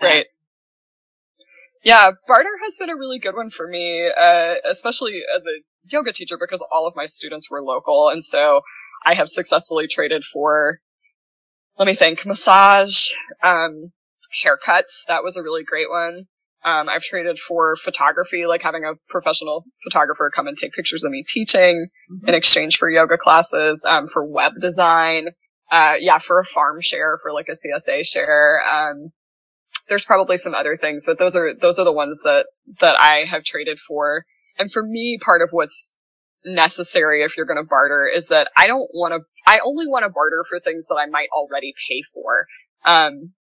[0.00, 0.26] Right.
[1.84, 6.12] Yeah, barter has been a really good one for me, uh, especially as a yoga
[6.12, 8.08] teacher because all of my students were local.
[8.08, 8.62] And so
[9.04, 10.80] I have successfully traded for,
[11.78, 13.10] let me think, massage,
[13.42, 13.92] um,
[14.44, 15.04] haircuts.
[15.06, 16.26] That was a really great one.
[16.66, 21.12] Um, I've traded for photography, like having a professional photographer come and take pictures of
[21.12, 22.28] me teaching Mhm.
[22.28, 25.28] in exchange for yoga classes, um, for web design,
[25.70, 28.60] uh, yeah, for a farm share, for like a CSA share.
[28.68, 29.12] Um,
[29.88, 32.46] there's probably some other things, but those are, those are the ones that,
[32.80, 34.24] that I have traded for.
[34.58, 35.96] And for me, part of what's
[36.44, 40.02] necessary if you're going to barter is that I don't want to, I only want
[40.04, 42.46] to barter for things that I might already pay for.
[42.84, 43.34] Um,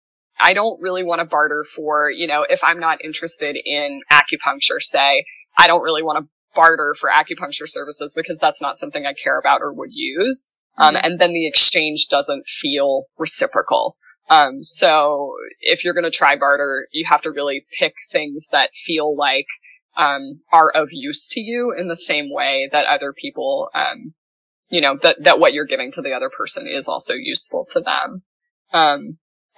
[0.44, 4.82] I don't really want to barter for, you know, if I'm not interested in acupuncture,
[4.82, 5.24] say,
[5.58, 9.40] I don't really want to barter for acupuncture services because that's not something I care
[9.40, 10.52] about or would use.
[10.78, 13.96] Um, and then the exchange doesn't feel reciprocal.
[14.30, 18.74] Um, so if you're going to try barter, you have to really pick things that
[18.74, 19.48] feel like,
[19.96, 24.14] um, are of use to you in the same way that other people, um,
[24.70, 27.80] you know, that, that what you're giving to the other person is also useful to
[27.80, 28.24] them.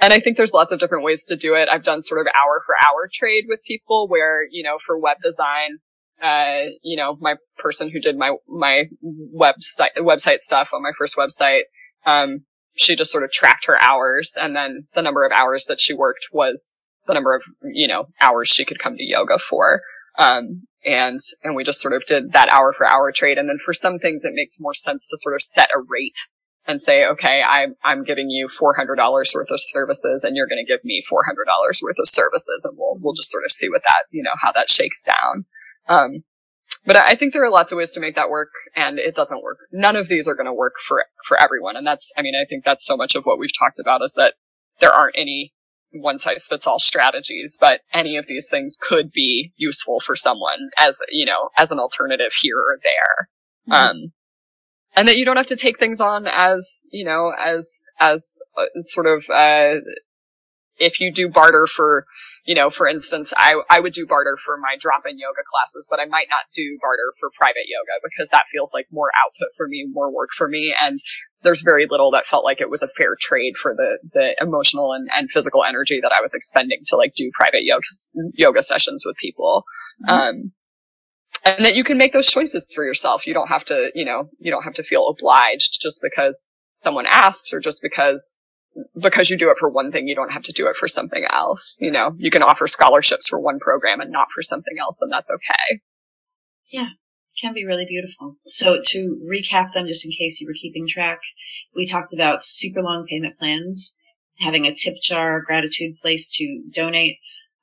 [0.05, 1.67] And I think there's lots of different ways to do it.
[1.67, 5.17] I've done sort of hour for hour trade with people where, you know, for web
[5.19, 5.79] design,
[6.21, 8.83] uh, you know, my person who did my, my
[9.35, 11.61] website, website stuff on my first website,
[12.05, 15.81] um, she just sort of tracked her hours and then the number of hours that
[15.81, 16.75] she worked was
[17.07, 19.81] the number of, you know, hours she could come to yoga for.
[20.19, 23.39] Um, and, and we just sort of did that hour for hour trade.
[23.39, 26.19] And then for some things, it makes more sense to sort of set a rate
[26.67, 28.97] and say, okay, I'm, I'm giving you $400
[29.35, 32.65] worth of services and you're going to give me $400 worth of services.
[32.67, 35.45] And we'll, we'll just sort of see what that, you know, how that shakes down.
[35.87, 36.23] Um,
[36.85, 39.43] but I think there are lots of ways to make that work and it doesn't
[39.43, 39.59] work.
[39.71, 41.75] None of these are going to work for, for everyone.
[41.75, 44.13] And that's, I mean, I think that's so much of what we've talked about is
[44.17, 44.33] that
[44.79, 45.53] there aren't any
[45.91, 50.69] one size fits all strategies, but any of these things could be useful for someone
[50.77, 53.29] as, you know, as an alternative here or there.
[53.69, 53.89] Mhm.
[53.89, 54.13] Um,
[54.97, 58.65] and that you don't have to take things on as, you know, as, as uh,
[58.77, 59.79] sort of, uh,
[60.77, 62.05] if you do barter for,
[62.45, 66.01] you know, for instance, I, I would do barter for my drop-in yoga classes, but
[66.01, 69.67] I might not do barter for private yoga because that feels like more output for
[69.69, 70.75] me, more work for me.
[70.81, 70.99] And
[71.43, 74.91] there's very little that felt like it was a fair trade for the, the emotional
[74.91, 77.85] and, and physical energy that I was expending to like do private yoga,
[78.33, 79.63] yoga sessions with people.
[80.05, 80.13] Mm-hmm.
[80.13, 80.51] Um,
[81.45, 83.27] and that you can make those choices for yourself.
[83.27, 86.45] You don't have to, you know, you don't have to feel obliged just because
[86.77, 88.35] someone asks or just because
[89.01, 91.25] because you do it for one thing, you don't have to do it for something
[91.29, 91.77] else.
[91.79, 95.11] You know, you can offer scholarships for one program and not for something else, and
[95.11, 95.79] that's okay.
[96.71, 96.89] Yeah,
[97.39, 98.35] can be really beautiful.
[98.47, 101.19] So to recap them, just in case you were keeping track,
[101.75, 103.97] we talked about super long payment plans,
[104.39, 107.17] having a tip jar, gratitude place to donate,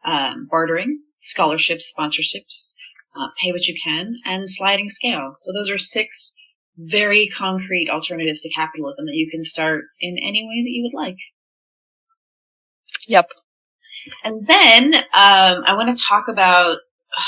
[0.07, 2.75] um, bartering, scholarships, sponsorships,
[3.17, 5.35] uh, pay what you can, and sliding scale.
[5.39, 6.35] So those are six
[6.79, 10.99] very concrete alternatives to capitalism that you can start in any way that you would
[10.99, 11.19] like.
[13.07, 13.31] Yep.
[14.25, 16.77] And then um, I want to talk about
[17.17, 17.23] uh,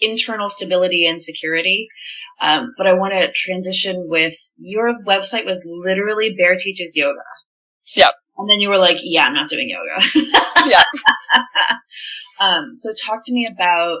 [0.00, 1.88] internal stability and security.
[2.40, 7.20] Um, but I want to transition with your website was literally Bear Teaches Yoga.
[7.96, 8.12] Yep.
[8.38, 10.02] And then you were like, yeah, I'm not doing yoga.
[10.66, 10.82] yeah.
[12.40, 13.98] um, so talk to me about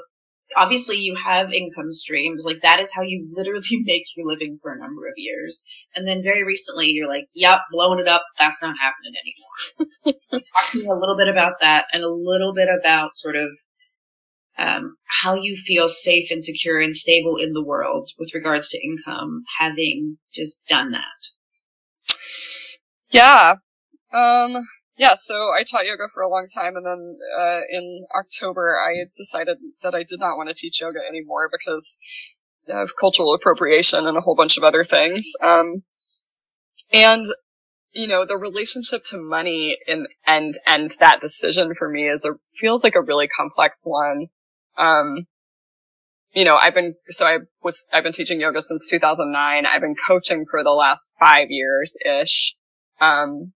[0.56, 2.44] obviously you have income streams.
[2.44, 5.64] Like that is how you literally make your living for a number of years.
[5.94, 8.22] And then very recently you're like, yep, blowing it up.
[8.38, 10.20] That's not happening anymore.
[10.32, 13.50] Talk to me a little bit about that and a little bit about sort of
[14.58, 18.84] um, how you feel safe and secure and stable in the world with regards to
[18.84, 22.14] income, having just done that.
[23.10, 23.54] Yeah.
[24.12, 24.62] Um,
[25.00, 29.06] yeah, so I taught yoga for a long time, and then uh, in October I
[29.16, 31.98] decided that I did not want to teach yoga anymore because
[32.68, 35.26] of cultural appropriation and a whole bunch of other things.
[35.42, 35.84] Um,
[36.92, 37.24] and
[37.92, 42.32] you know, the relationship to money and and and that decision for me is a
[42.58, 44.26] feels like a really complex one.
[44.76, 45.26] Um,
[46.34, 49.64] you know, I've been so I was I've been teaching yoga since 2009.
[49.64, 52.54] I've been coaching for the last five years ish.
[53.00, 53.54] Um,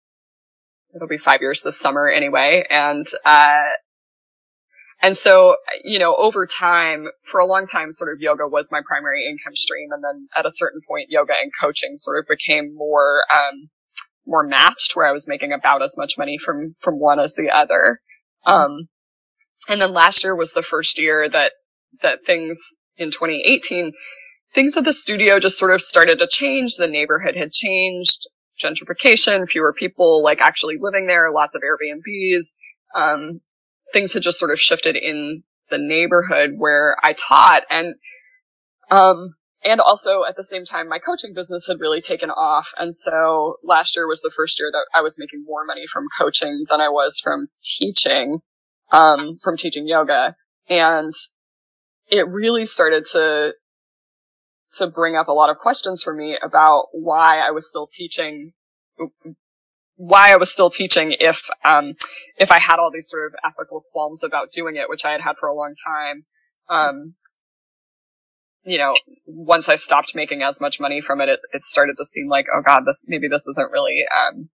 [0.96, 2.66] it'll be five years this summer anyway.
[2.70, 3.64] And, uh,
[5.02, 8.82] and so, you know, over time, for a long time, sort of yoga was my
[8.88, 9.90] primary income stream.
[9.92, 13.70] And then at a certain point, yoga and coaching sort of became more, um,
[14.26, 17.50] more matched where I was making about as much money from, from one as the
[17.50, 18.00] other.
[18.46, 18.88] Um,
[19.70, 21.52] and then last year was the first year that,
[22.02, 23.92] that things in 2018,
[24.54, 26.76] things at the studio just sort of started to change.
[26.76, 28.28] The neighborhood had changed
[28.62, 32.56] gentrification, fewer people like actually living there, lots of Airbnbs.
[32.96, 33.42] Um,
[33.94, 37.96] things had just sort of shifted in the neighborhood where I taught and,
[38.92, 39.30] um,
[39.66, 42.72] and also at the same time, my coaching business had really taken off.
[42.78, 46.06] And so last year was the first year that I was making more money from
[46.18, 48.40] coaching than I was from teaching,
[48.92, 50.36] um, from teaching yoga.
[50.70, 51.14] And
[52.12, 53.54] it really started to
[54.78, 58.54] to bring up a lot of questions for me about why I was still teaching,
[59.96, 61.94] why I was still teaching if, um,
[62.38, 65.22] if I had all these sort of ethical qualms about doing it, which I had
[65.22, 66.26] had for a long time.
[66.70, 67.16] Um,
[68.66, 68.96] you know,
[69.26, 72.46] once I stopped making as much money from it, it, it started to seem like,
[72.54, 74.50] oh God, this, maybe this isn't really, um,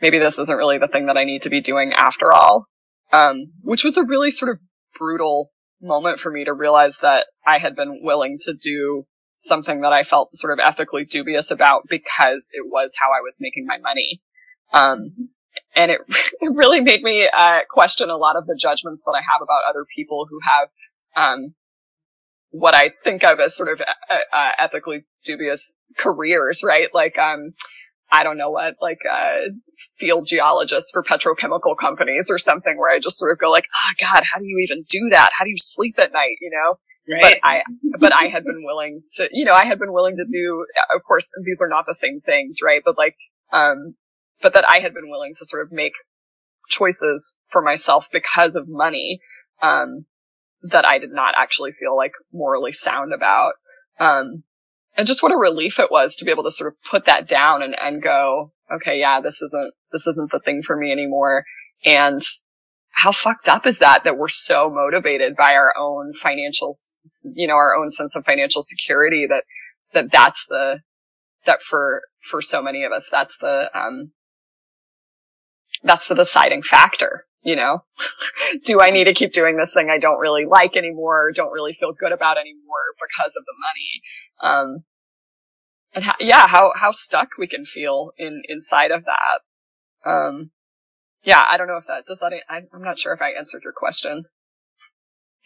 [0.00, 2.66] maybe this isn't really the thing that I need to be doing after all.
[3.12, 4.60] Um, which was a really sort of
[4.96, 5.50] brutal
[5.80, 9.04] moment for me to realize that I had been willing to do
[9.38, 13.38] something that I felt sort of ethically dubious about because it was how I was
[13.40, 14.20] making my money.
[14.72, 15.30] Um,
[15.74, 19.20] and it, it really made me uh, question a lot of the judgments that I
[19.20, 20.68] have about other people who have
[21.16, 21.54] um,
[22.50, 26.88] what I think of as sort of uh, uh, ethically dubious careers, right?
[26.92, 27.54] Like, um,
[28.10, 29.50] I don't know what, like, uh,
[29.98, 33.90] field geologists for petrochemical companies or something where I just sort of go like, oh
[34.00, 35.30] God, how do you even do that?
[35.38, 36.36] How do you sleep at night?
[36.40, 36.78] You know?
[37.14, 37.22] Right.
[37.22, 37.62] But I,
[37.98, 41.02] but I had been willing to, you know, I had been willing to do, of
[41.04, 42.82] course, these are not the same things, right?
[42.84, 43.16] But like,
[43.52, 43.94] um,
[44.42, 45.94] but that I had been willing to sort of make
[46.68, 49.20] choices for myself because of money,
[49.62, 50.04] um,
[50.62, 53.52] that I did not actually feel like morally sound about.
[53.98, 54.44] Um,
[54.98, 57.26] and just what a relief it was to be able to sort of put that
[57.26, 61.44] down and, and go, okay, yeah, this isn't, this isn't the thing for me anymore.
[61.86, 62.20] And
[62.90, 66.76] how fucked up is that that we're so motivated by our own financial
[67.22, 69.44] you know our own sense of financial security that
[69.94, 70.80] that that's the
[71.46, 74.10] that for for so many of us that's the um
[75.84, 77.84] that's the deciding factor you know
[78.64, 81.72] do i need to keep doing this thing i don't really like anymore don't really
[81.72, 84.84] feel good about anymore because of the money um
[85.94, 90.08] and how, yeah, how, how stuck we can feel in, inside of that.
[90.08, 90.50] Um,
[91.24, 93.72] yeah, I don't know if that, does that, I'm not sure if I answered your
[93.74, 94.24] question.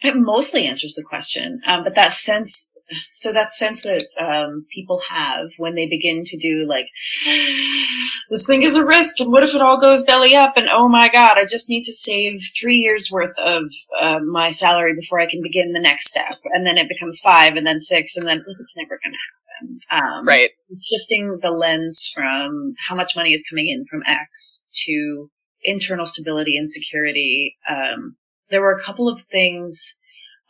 [0.01, 2.73] It mostly answers the question, um, but that sense,
[3.15, 6.87] so that sense that um, people have when they begin to do like,
[8.29, 10.57] this thing is a risk, and what if it all goes belly up?
[10.57, 13.63] And oh my god, I just need to save three years worth of
[14.01, 17.55] uh, my salary before I can begin the next step, and then it becomes five,
[17.55, 19.42] and then six, and then it's never going to happen.
[19.91, 20.51] Um, Right.
[20.89, 25.29] shifting the lens from how much money is coming in from X to
[25.61, 27.55] internal stability and security.
[27.69, 28.15] Um,
[28.49, 29.93] there were a couple of things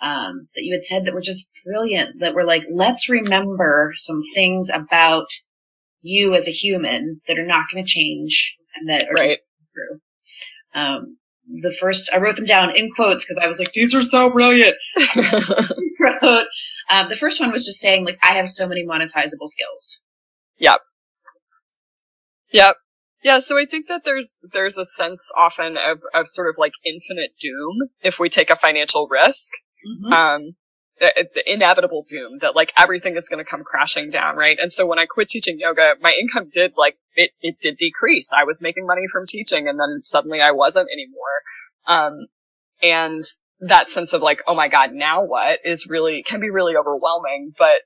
[0.02, 2.20] um, that you had said that were just brilliant.
[2.20, 5.28] That were like, let's remember some things about
[6.02, 9.40] you as a human that are not going to change and that are Right.
[9.74, 10.00] true.
[10.74, 11.18] Um,
[11.62, 14.30] the first, I wrote them down in quotes because I was like, these are so
[14.30, 14.76] brilliant.
[16.00, 16.48] wrote,
[16.90, 20.02] um, the first one was just saying like, I have so many monetizable skills.
[20.58, 20.80] Yep.
[22.52, 22.76] Yep.
[23.24, 26.74] Yeah, so I think that there's there's a sense often of of sort of like
[26.86, 29.54] infinite doom if we take a financial risk.
[29.88, 30.14] Mhm.
[30.14, 30.56] Um
[31.00, 34.58] the, the inevitable doom that like everything is going to come crashing down, right?
[34.62, 38.32] And so when I quit teaching yoga, my income did like it it did decrease.
[38.34, 41.42] I was making money from teaching and then suddenly I wasn't anymore.
[41.88, 42.28] Um
[42.82, 43.24] and
[43.60, 47.54] that sense of like, oh my god, now what is really can be really overwhelming,
[47.58, 47.82] but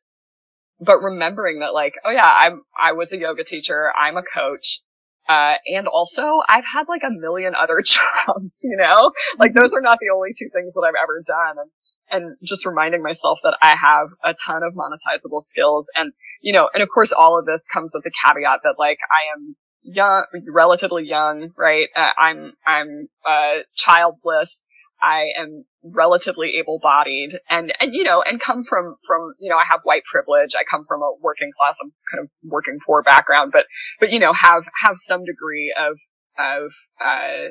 [0.79, 3.91] but remembering that like, oh yeah, I'm, I was a yoga teacher.
[3.99, 4.81] I'm a coach.
[5.27, 9.81] Uh, and also I've had like a million other jobs, you know, like those are
[9.81, 11.57] not the only two things that I've ever done.
[11.59, 11.71] And,
[12.09, 15.89] and just reminding myself that I have a ton of monetizable skills.
[15.95, 18.99] And, you know, and of course all of this comes with the caveat that like
[19.11, 21.87] I am young, relatively young, right?
[21.95, 24.65] Uh, I'm, I'm, uh, childless.
[25.01, 29.63] I am relatively able-bodied and, and, you know, and come from, from, you know, I
[29.69, 30.55] have white privilege.
[30.59, 33.67] I come from a working class, I'm kind of working poor background, but,
[33.99, 35.99] but, you know, have, have some degree of,
[36.39, 37.49] of, uh,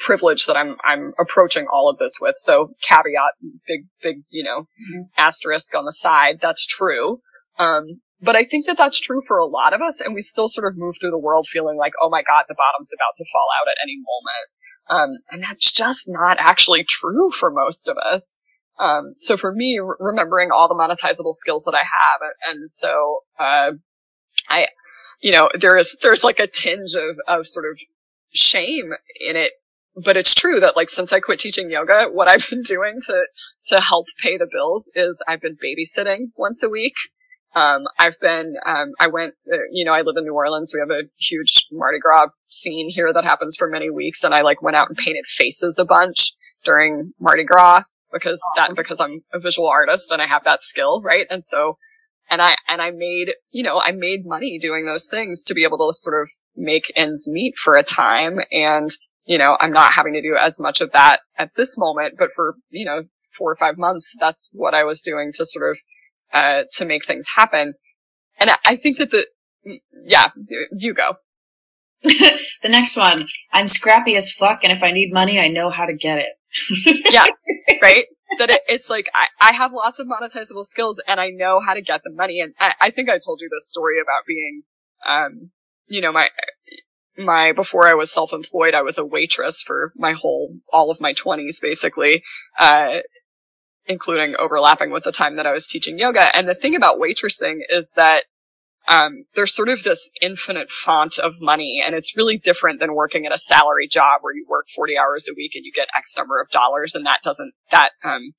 [0.00, 2.34] privilege that I'm, I'm approaching all of this with.
[2.38, 3.34] So caveat,
[3.66, 5.04] big, big, you know, Mhm.
[5.16, 6.40] asterisk on the side.
[6.42, 7.20] That's true.
[7.58, 10.48] Um, but I think that that's true for a lot of us, and we still
[10.48, 13.24] sort of move through the world feeling like, oh my god, the bottom's about to
[13.32, 14.48] fall out at any moment.
[14.88, 18.36] Um, and that's just not actually true for most of us.
[18.78, 23.20] Um, so for me, re- remembering all the monetizable skills that I have, and so,
[23.38, 23.72] uh,
[24.48, 24.66] I,
[25.20, 27.78] you know, there is, there's like a tinge of, of sort of
[28.32, 28.90] shame
[29.20, 29.52] in it.
[29.96, 33.26] But it's true that like since I quit teaching yoga, what I've been doing to,
[33.66, 36.94] to help pay the bills is I've been babysitting once a week.
[37.54, 40.72] Um, I've been, um, I went, uh, you know, I live in New Orleans.
[40.72, 44.22] We have a huge Mardi Gras scene here that happens for many weeks.
[44.22, 46.32] And I like went out and painted faces a bunch
[46.64, 47.82] during Mardi Gras
[48.12, 51.26] because that, because I'm a visual artist and I have that skill, right?
[51.28, 51.76] And so,
[52.30, 55.64] and I, and I made, you know, I made money doing those things to be
[55.64, 58.38] able to sort of make ends meet for a time.
[58.52, 58.90] And,
[59.24, 62.30] you know, I'm not having to do as much of that at this moment, but
[62.30, 63.02] for, you know,
[63.36, 65.78] four or five months, that's what I was doing to sort of,
[66.32, 67.74] uh, to make things happen.
[68.38, 69.26] And I, think that the,
[70.06, 70.28] yeah,
[70.72, 71.14] you go.
[72.02, 75.84] the next one, I'm scrappy as fuck, and if I need money, I know how
[75.84, 76.32] to get it.
[77.12, 77.26] Yeah,
[77.82, 78.06] right?
[78.38, 81.74] That it, it's like I, I have lots of monetizable skills and I know how
[81.74, 82.40] to get the money.
[82.40, 84.62] And I, I think I told you this story about being,
[85.04, 85.50] um,
[85.86, 86.28] you know, my
[87.18, 91.12] my before I was self-employed, I was a waitress for my whole all of my
[91.12, 92.22] twenties, basically,
[92.58, 92.98] uh,
[93.86, 96.34] including overlapping with the time that I was teaching yoga.
[96.36, 98.24] And the thing about waitressing is that
[98.88, 103.26] um, there's sort of this infinite font of money, and it's really different than working
[103.26, 106.16] at a salary job where you work 40 hours a week and you get X
[106.16, 108.32] number of dollars, and that doesn't that um,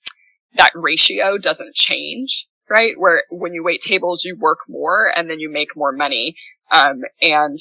[0.56, 2.94] that ratio doesn't change, right?
[2.98, 6.36] Where when you wait tables, you work more and then you make more money,
[6.72, 7.58] um, and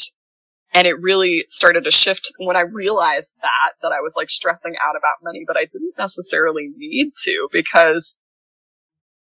[0.73, 4.75] and it really started to shift when I realized that that I was like stressing
[4.85, 8.17] out about money, but I didn't necessarily need to because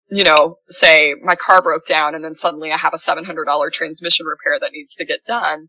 [0.09, 4.27] you know, say my car broke down and then suddenly I have a $700 transmission
[4.27, 5.69] repair that needs to get done.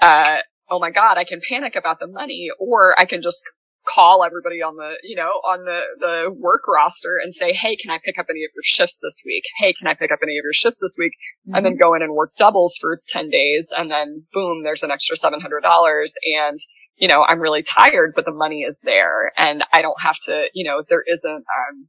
[0.00, 3.44] Uh, oh my God, I can panic about the money or I can just
[3.86, 7.90] call everybody on the, you know, on the, the work roster and say, Hey, can
[7.90, 9.44] I pick up any of your shifts this week?
[9.58, 11.12] Hey, can I pick up any of your shifts this week?
[11.54, 13.72] And then go in and work doubles for 10 days.
[13.76, 16.58] And then boom, there's an extra $700 and,
[16.96, 20.46] you know, I'm really tired, but the money is there and I don't have to,
[20.54, 21.88] you know, there isn't, um,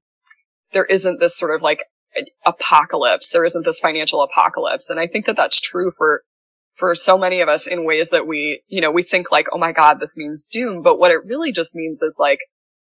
[0.72, 1.84] there isn't this sort of like
[2.46, 3.32] apocalypse.
[3.32, 4.90] There isn't this financial apocalypse.
[4.90, 6.24] And I think that that's true for,
[6.78, 9.58] for so many of us in ways that we, you know, we think like, oh
[9.58, 10.82] my God, this means doom.
[10.84, 12.40] But what it really just means is like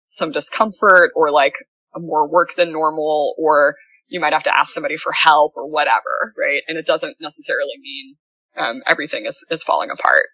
[0.10, 1.56] some discomfort or like
[1.98, 3.76] more work than normal or,
[4.12, 6.62] you might have to ask somebody for help or whatever, right?
[6.68, 8.16] And it doesn't necessarily mean
[8.58, 10.28] um, everything is, is falling apart.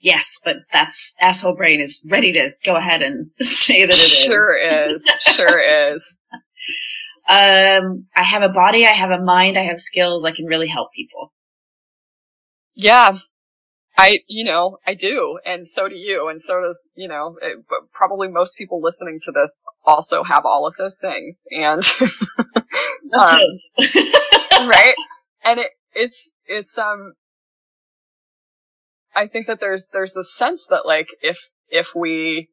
[0.00, 4.08] Yes, but that's asshole brain is ready to go ahead and say that it is.
[4.08, 5.04] Sure is.
[5.20, 6.16] sure is.
[7.30, 10.66] Um, I have a body, I have a mind, I have skills, I can really
[10.66, 11.30] help people.
[12.78, 13.18] Yeah.
[13.98, 17.64] I, you know, I do, and so do you, and so does, you know, it,
[17.68, 21.82] but probably most people listening to this also have all of those things, and
[23.10, 23.40] That's Um,
[24.68, 24.94] right?
[25.44, 27.14] And it, it's, it's, um,
[29.16, 32.48] I think that there's, there's a sense that like, if, if we,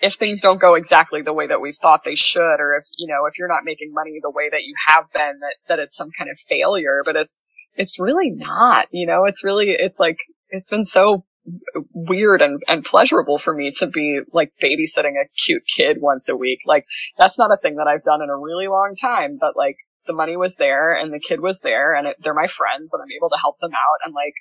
[0.00, 3.06] if things don't go exactly the way that we thought they should, or if, you
[3.06, 5.96] know, if you're not making money the way that you have been, that, that it's
[5.96, 7.38] some kind of failure, but it's,
[7.74, 10.16] it's really not, you know, it's really, it's like,
[10.50, 11.24] it's been so
[11.92, 16.36] weird and, and pleasurable for me to be like babysitting a cute kid once a
[16.36, 16.60] week.
[16.66, 16.84] Like,
[17.18, 20.12] that's not a thing that I've done in a really long time, but like, the
[20.12, 23.16] money was there and the kid was there and it, they're my friends and I'm
[23.16, 24.34] able to help them out and like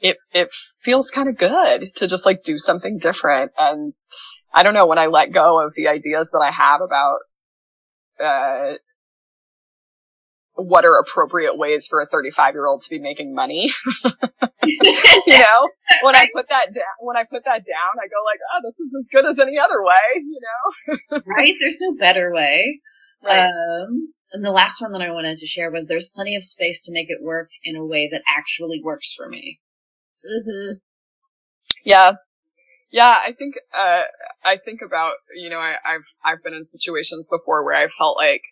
[0.00, 3.94] it it feels kind of good to just like do something different and
[4.52, 7.18] I don't know when I let go of the ideas that I have about
[8.20, 8.74] uh
[10.56, 13.70] what are appropriate ways for a 35 year old to be making money
[14.64, 15.68] you know
[16.02, 18.78] when I put that down when I put that down I go like oh this
[18.80, 20.86] is as good as any other way you know
[21.26, 21.54] right?
[21.60, 22.80] There's no better way.
[23.24, 23.46] Right.
[23.46, 26.82] Um, and the last one that I wanted to share was there's plenty of space
[26.84, 29.60] to make it work in a way that actually works for me.
[30.24, 30.72] hmm
[31.84, 32.12] Yeah.
[32.90, 34.02] Yeah, I think, uh,
[34.44, 38.16] I think about, you know, I, I've, I've been in situations before where I felt
[38.16, 38.42] like,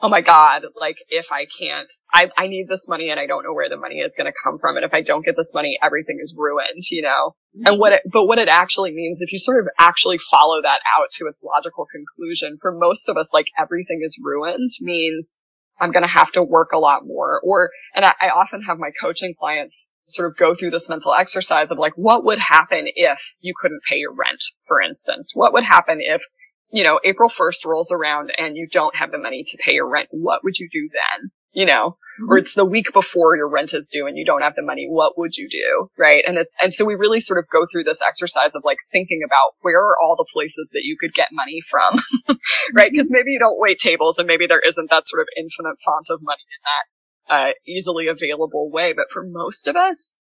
[0.00, 3.42] oh my God, like if I can't, I, I need this money and I don't
[3.42, 4.76] know where the money is going to come from.
[4.76, 7.34] And if I don't get this money, everything is ruined, you know?
[7.66, 10.80] And what it, but what it actually means, if you sort of actually follow that
[10.96, 15.38] out to its logical conclusion, for most of us, like everything is ruined means
[15.80, 17.40] I'm going to have to work a lot more.
[17.42, 21.12] Or, and I, I often have my coaching clients sort of go through this mental
[21.12, 25.32] exercise of like, what would happen if you couldn't pay your rent, for instance?
[25.34, 26.22] What would happen if,
[26.70, 29.90] you know, April 1st rolls around and you don't have the money to pay your
[29.90, 30.08] rent?
[30.10, 31.30] What would you do then?
[31.52, 31.96] You know,
[32.28, 34.86] or it's the week before your rent is due and you don't have the money.
[34.88, 35.88] What would you do?
[35.98, 36.22] Right.
[36.26, 39.22] And it's, and so we really sort of go through this exercise of like thinking
[39.24, 41.94] about where are all the places that you could get money from?
[42.74, 42.90] right?
[42.92, 46.06] Because maybe you don't wait tables and maybe there isn't that sort of infinite font
[46.10, 46.84] of money in that
[47.28, 48.92] uh, easily available way.
[48.92, 50.16] But for most of us,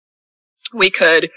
[0.72, 1.30] we could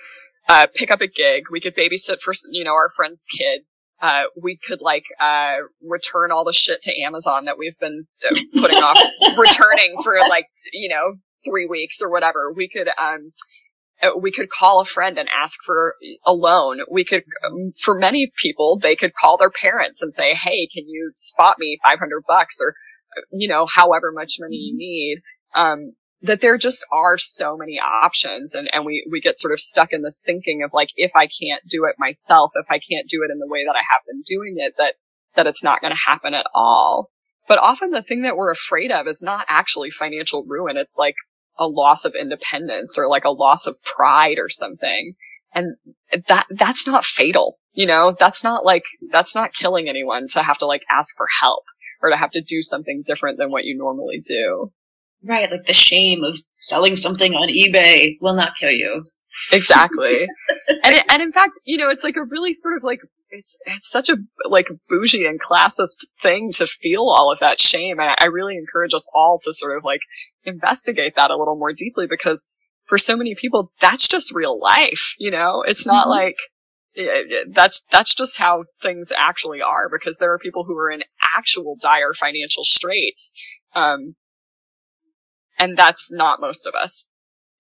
[0.48, 1.46] uh, pick up a gig.
[1.52, 3.62] We could babysit for you know our friend's kid.
[4.02, 8.36] Uh, we could like uh, return all the shit to Amazon that we've been uh,
[8.60, 8.98] putting off
[9.38, 12.54] returning for like you know three weeks or whatever.
[12.56, 13.34] We could um,
[14.02, 15.96] uh, we could call a friend and ask for
[16.26, 16.80] a loan.
[16.90, 20.88] We could, um, for many people, they could call their parents and say, "Hey, can
[20.88, 22.76] you spot me 500 bucks or,
[23.18, 25.20] uh, you know, however much money you need?"
[25.54, 29.60] Um, that there just are so many options, and and we we get sort of
[29.60, 33.08] stuck in this thinking of like, if I can't do it myself, if I can't
[33.08, 34.96] do it in the way that I have been doing it, that
[35.36, 37.10] that it's not going to happen at all.
[37.48, 40.78] But often the thing that we're afraid of is not actually financial ruin.
[40.78, 41.16] It's like
[41.58, 45.14] a loss of independence or like a loss of pride or something.
[45.54, 45.76] And
[46.28, 47.58] that, that's not fatal.
[47.74, 51.28] You know, that's not like, that's not killing anyone to have to like ask for
[51.42, 51.64] help
[52.02, 54.72] or to have to do something different than what you normally do.
[55.24, 59.04] Right, like the shame of selling something on eBay will not kill you.
[59.52, 60.22] Exactly.
[60.70, 63.00] and it, and in fact, you know, it's like a really sort of like
[63.30, 68.00] it's it's such a like bougie and classist thing to feel all of that shame.
[68.00, 70.02] And I, I really encourage us all to sort of like
[70.46, 72.50] investigate that a little more deeply because
[72.86, 75.14] for so many people, that's just real life.
[75.20, 76.12] You know, it's not Mhm.
[76.12, 76.38] like
[76.96, 80.90] yeah, yeah, that's that's just how things actually are because there are people who are
[80.92, 81.04] in
[81.38, 83.32] actual dire financial straits.
[83.76, 84.16] Um,
[85.60, 87.06] and that's not most of us.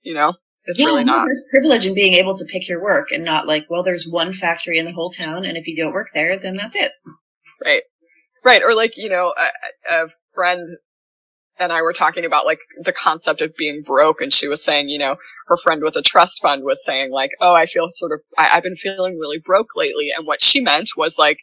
[0.02, 0.34] You know,
[0.66, 1.26] it's yeah, really not.
[1.26, 4.34] There's privilege in being able to pick your work and not like, well, there's one
[4.34, 6.91] factory in the whole town, and if you don't work there, then that's it.
[7.64, 7.84] Right.
[8.43, 8.62] Right.
[8.64, 10.68] Or like, you know, a, a friend
[11.60, 14.88] and I were talking about like the concept of being broke and she was saying,
[14.88, 18.14] you know, her friend with a trust fund was saying like, oh, I feel sort
[18.14, 20.10] of, I, I've been feeling really broke lately.
[20.16, 21.39] And what she meant was like,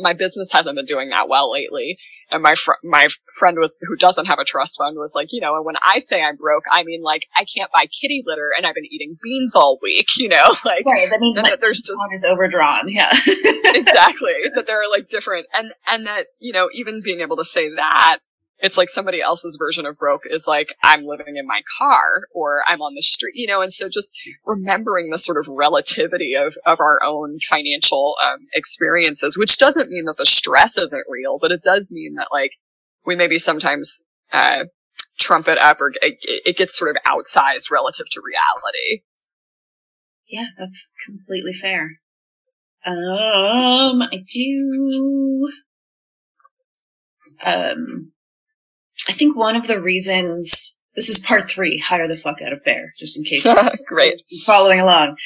[0.00, 1.96] my business hasn't been doing that well lately.
[2.30, 3.06] And my fr- my
[3.38, 6.00] friend was who doesn't have a trust fund was like, you know, and when I
[6.00, 9.16] say I'm broke, I mean like I can't buy kitty litter and I've been eating
[9.22, 11.08] beans all week, you know, like Right.
[11.10, 12.88] That means my that there's just is overdrawn.
[12.88, 13.10] Yeah.
[13.74, 17.44] exactly that there are like different and and that you know even being able to
[17.44, 18.18] say that
[18.60, 22.62] it's like somebody else's version of broke is like i'm living in my car or
[22.68, 24.10] i'm on the street you know and so just
[24.44, 30.04] remembering the sort of relativity of of our own financial um, experiences which doesn't mean
[30.06, 32.52] that the stress isn't real but it does mean that like
[33.06, 34.02] we maybe sometimes,
[34.32, 34.64] uh,
[35.18, 39.02] trump it up or it, it gets sort of outsized relative to reality.
[40.28, 42.00] Yeah, that's completely fair.
[42.84, 45.48] Um, I do.
[47.42, 48.12] Um,
[49.08, 52.64] I think one of the reasons this is part three, hire the fuck out of
[52.64, 53.46] Bear, just in case
[53.86, 54.22] Great.
[54.28, 55.16] you're following along.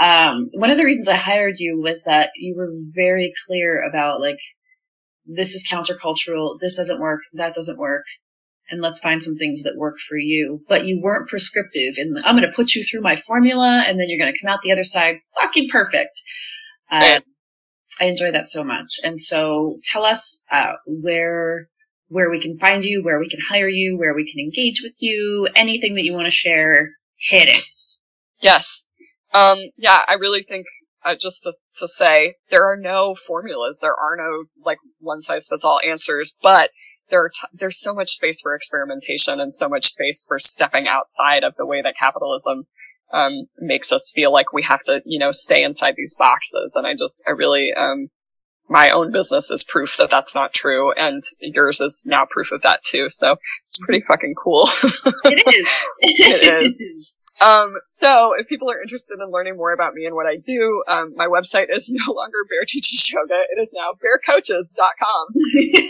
[0.00, 4.22] Um, one of the reasons I hired you was that you were very clear about
[4.22, 4.38] like,
[5.26, 8.04] this is countercultural, this doesn't work, that doesn't work,
[8.70, 10.62] and let's find some things that work for you.
[10.66, 14.06] But you weren't prescriptive and I'm going to put you through my formula and then
[14.08, 16.22] you're going to come out the other side fucking perfect.
[16.90, 17.18] Um,
[18.00, 18.98] I enjoy that so much.
[19.04, 21.68] And so tell us, uh, where,
[22.08, 24.94] where we can find you, where we can hire you, where we can engage with
[24.98, 27.62] you, anything that you want to share, hit it.
[28.40, 28.84] Yes.
[29.34, 30.66] Um, yeah, I really think,
[31.04, 33.78] uh, just to, to say, there are no formulas.
[33.80, 36.70] There are no, like, one size fits all answers, but
[37.10, 40.86] there are t- there's so much space for experimentation and so much space for stepping
[40.88, 42.64] outside of the way that capitalism,
[43.12, 46.74] um, makes us feel like we have to, you know, stay inside these boxes.
[46.74, 48.08] And I just, I really, um,
[48.68, 50.92] my own business is proof that that's not true.
[50.92, 53.06] And yours is now proof of that too.
[53.10, 54.68] So it's pretty fucking cool.
[55.24, 55.68] It is.
[56.00, 57.16] It is.
[57.40, 60.82] Um, so if people are interested in learning more about me and what I do,
[60.88, 63.34] um, my website is no longer Bear Teaches Yoga.
[63.50, 65.26] It is now bearcoaches.com.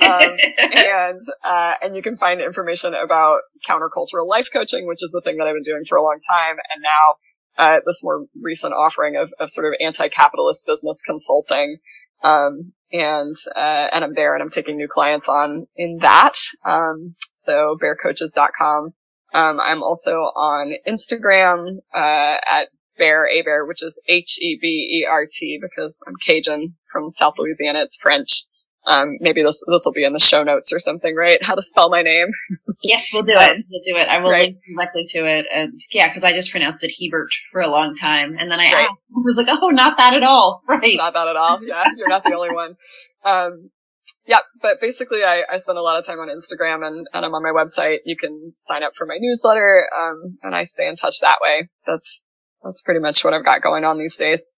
[0.03, 0.37] Um,
[0.76, 5.39] and, uh, and you can find information about countercultural life coaching, which is the thing
[5.39, 6.57] that I've been doing for a long time.
[6.74, 7.16] And now,
[7.57, 11.79] uh, this more recent offering of, of sort of anti-capitalist business consulting.
[12.23, 16.35] Um, and, uh, and I'm there and I'm taking new clients on in that.
[16.64, 18.95] Um, so bearcoaches.com.
[19.35, 25.07] Um, I'm also on Instagram, uh, at Bear Hebert, which is H E B E
[25.09, 27.83] R T because I'm Cajun from South Louisiana.
[27.83, 28.45] It's French.
[28.89, 31.39] Um, maybe this, this will be in the show notes or something, right?
[31.45, 32.28] How to spell my name.
[32.82, 33.64] yes, we'll do it.
[33.70, 34.09] We'll do it.
[34.09, 34.55] I will Right.
[34.55, 35.47] link directly to it.
[35.55, 38.36] And yeah, because I just pronounced it Hebert for a long time.
[38.39, 38.89] And then I Right.
[38.89, 40.62] asked, I was like, oh, not that at all.
[40.68, 40.97] Right.
[40.97, 41.59] Not that at all.
[41.62, 42.76] Yeah, you're not the only one.
[43.24, 43.70] Um,
[44.26, 47.34] yeah, but basically I, I spend a lot of time on Instagram and, and I'm
[47.34, 47.99] on my website.
[48.05, 51.68] You can sign up for my newsletter, um, and I stay in touch that way.
[51.86, 52.22] That's,
[52.62, 54.53] that's pretty much what I've got going on these days.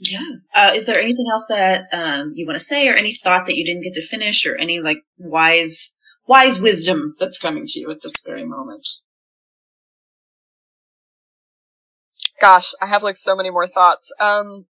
[0.00, 0.20] Yeah.
[0.54, 3.56] Uh, is there anything else that um, you want to say, or any thought that
[3.56, 5.96] you didn't get to finish, or any like wise
[6.26, 8.88] wise wisdom that's coming to you at this very moment?
[12.40, 14.10] Gosh, I have like so many more thoughts.
[14.18, 14.64] Um,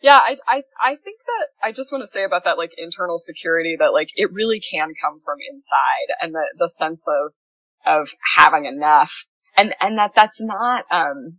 [0.00, 3.18] yeah, I, I, I think that I just want to say about that like internal
[3.18, 7.32] security that like it really can come from inside and the, the sense of,
[7.86, 9.24] of having enough
[9.56, 11.38] and, and that that's not, um,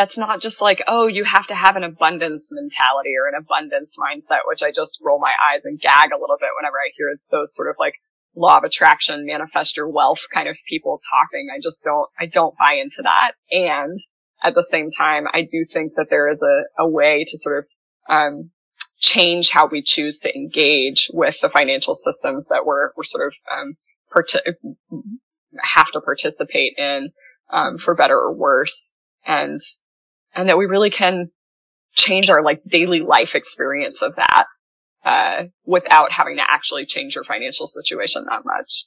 [0.00, 3.98] that's not just like, oh, you have to have an abundance mentality or an abundance
[4.00, 7.16] mindset, which I just roll my eyes and gag a little bit whenever I hear
[7.30, 7.96] those sort of like
[8.34, 11.48] law of attraction, manifest your wealth kind of people talking.
[11.54, 13.32] I just don't, I don't buy into that.
[13.50, 13.98] And
[14.42, 17.58] at the same time, I do think that there is a, a way to sort
[17.58, 17.64] of,
[18.08, 18.50] um,
[18.98, 23.34] change how we choose to engage with the financial systems that we're, we're sort of,
[23.54, 23.74] um,
[24.10, 24.38] parti-
[25.62, 27.10] have to participate in,
[27.50, 28.92] um, for better or worse.
[29.26, 29.60] And,
[30.34, 31.30] and that we really can
[31.94, 34.44] change our like daily life experience of that,
[35.04, 38.84] uh, without having to actually change your financial situation that much.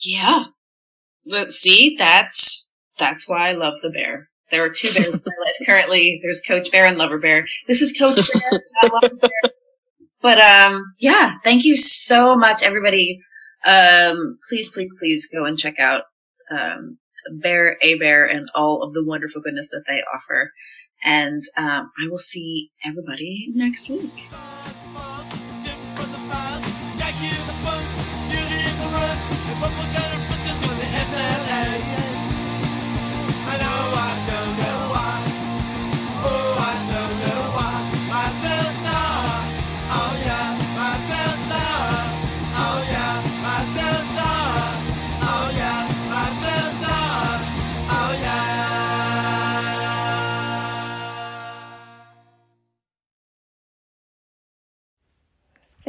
[0.00, 0.44] Yeah.
[1.26, 4.28] But see, that's that's why I love the bear.
[4.50, 6.20] There are two bears in my life currently.
[6.22, 7.46] There's Coach Bear and Lover Bear.
[7.66, 8.62] This is Coach Bear,
[9.20, 9.30] Bear.
[10.20, 13.20] But um, yeah, thank you so much, everybody.
[13.66, 16.02] Um, please, please, please go and check out
[16.50, 16.98] um,
[17.32, 20.52] Bear Hebert and all of the wonderful goodness that they offer.
[21.04, 24.12] And um, I will see everybody next week.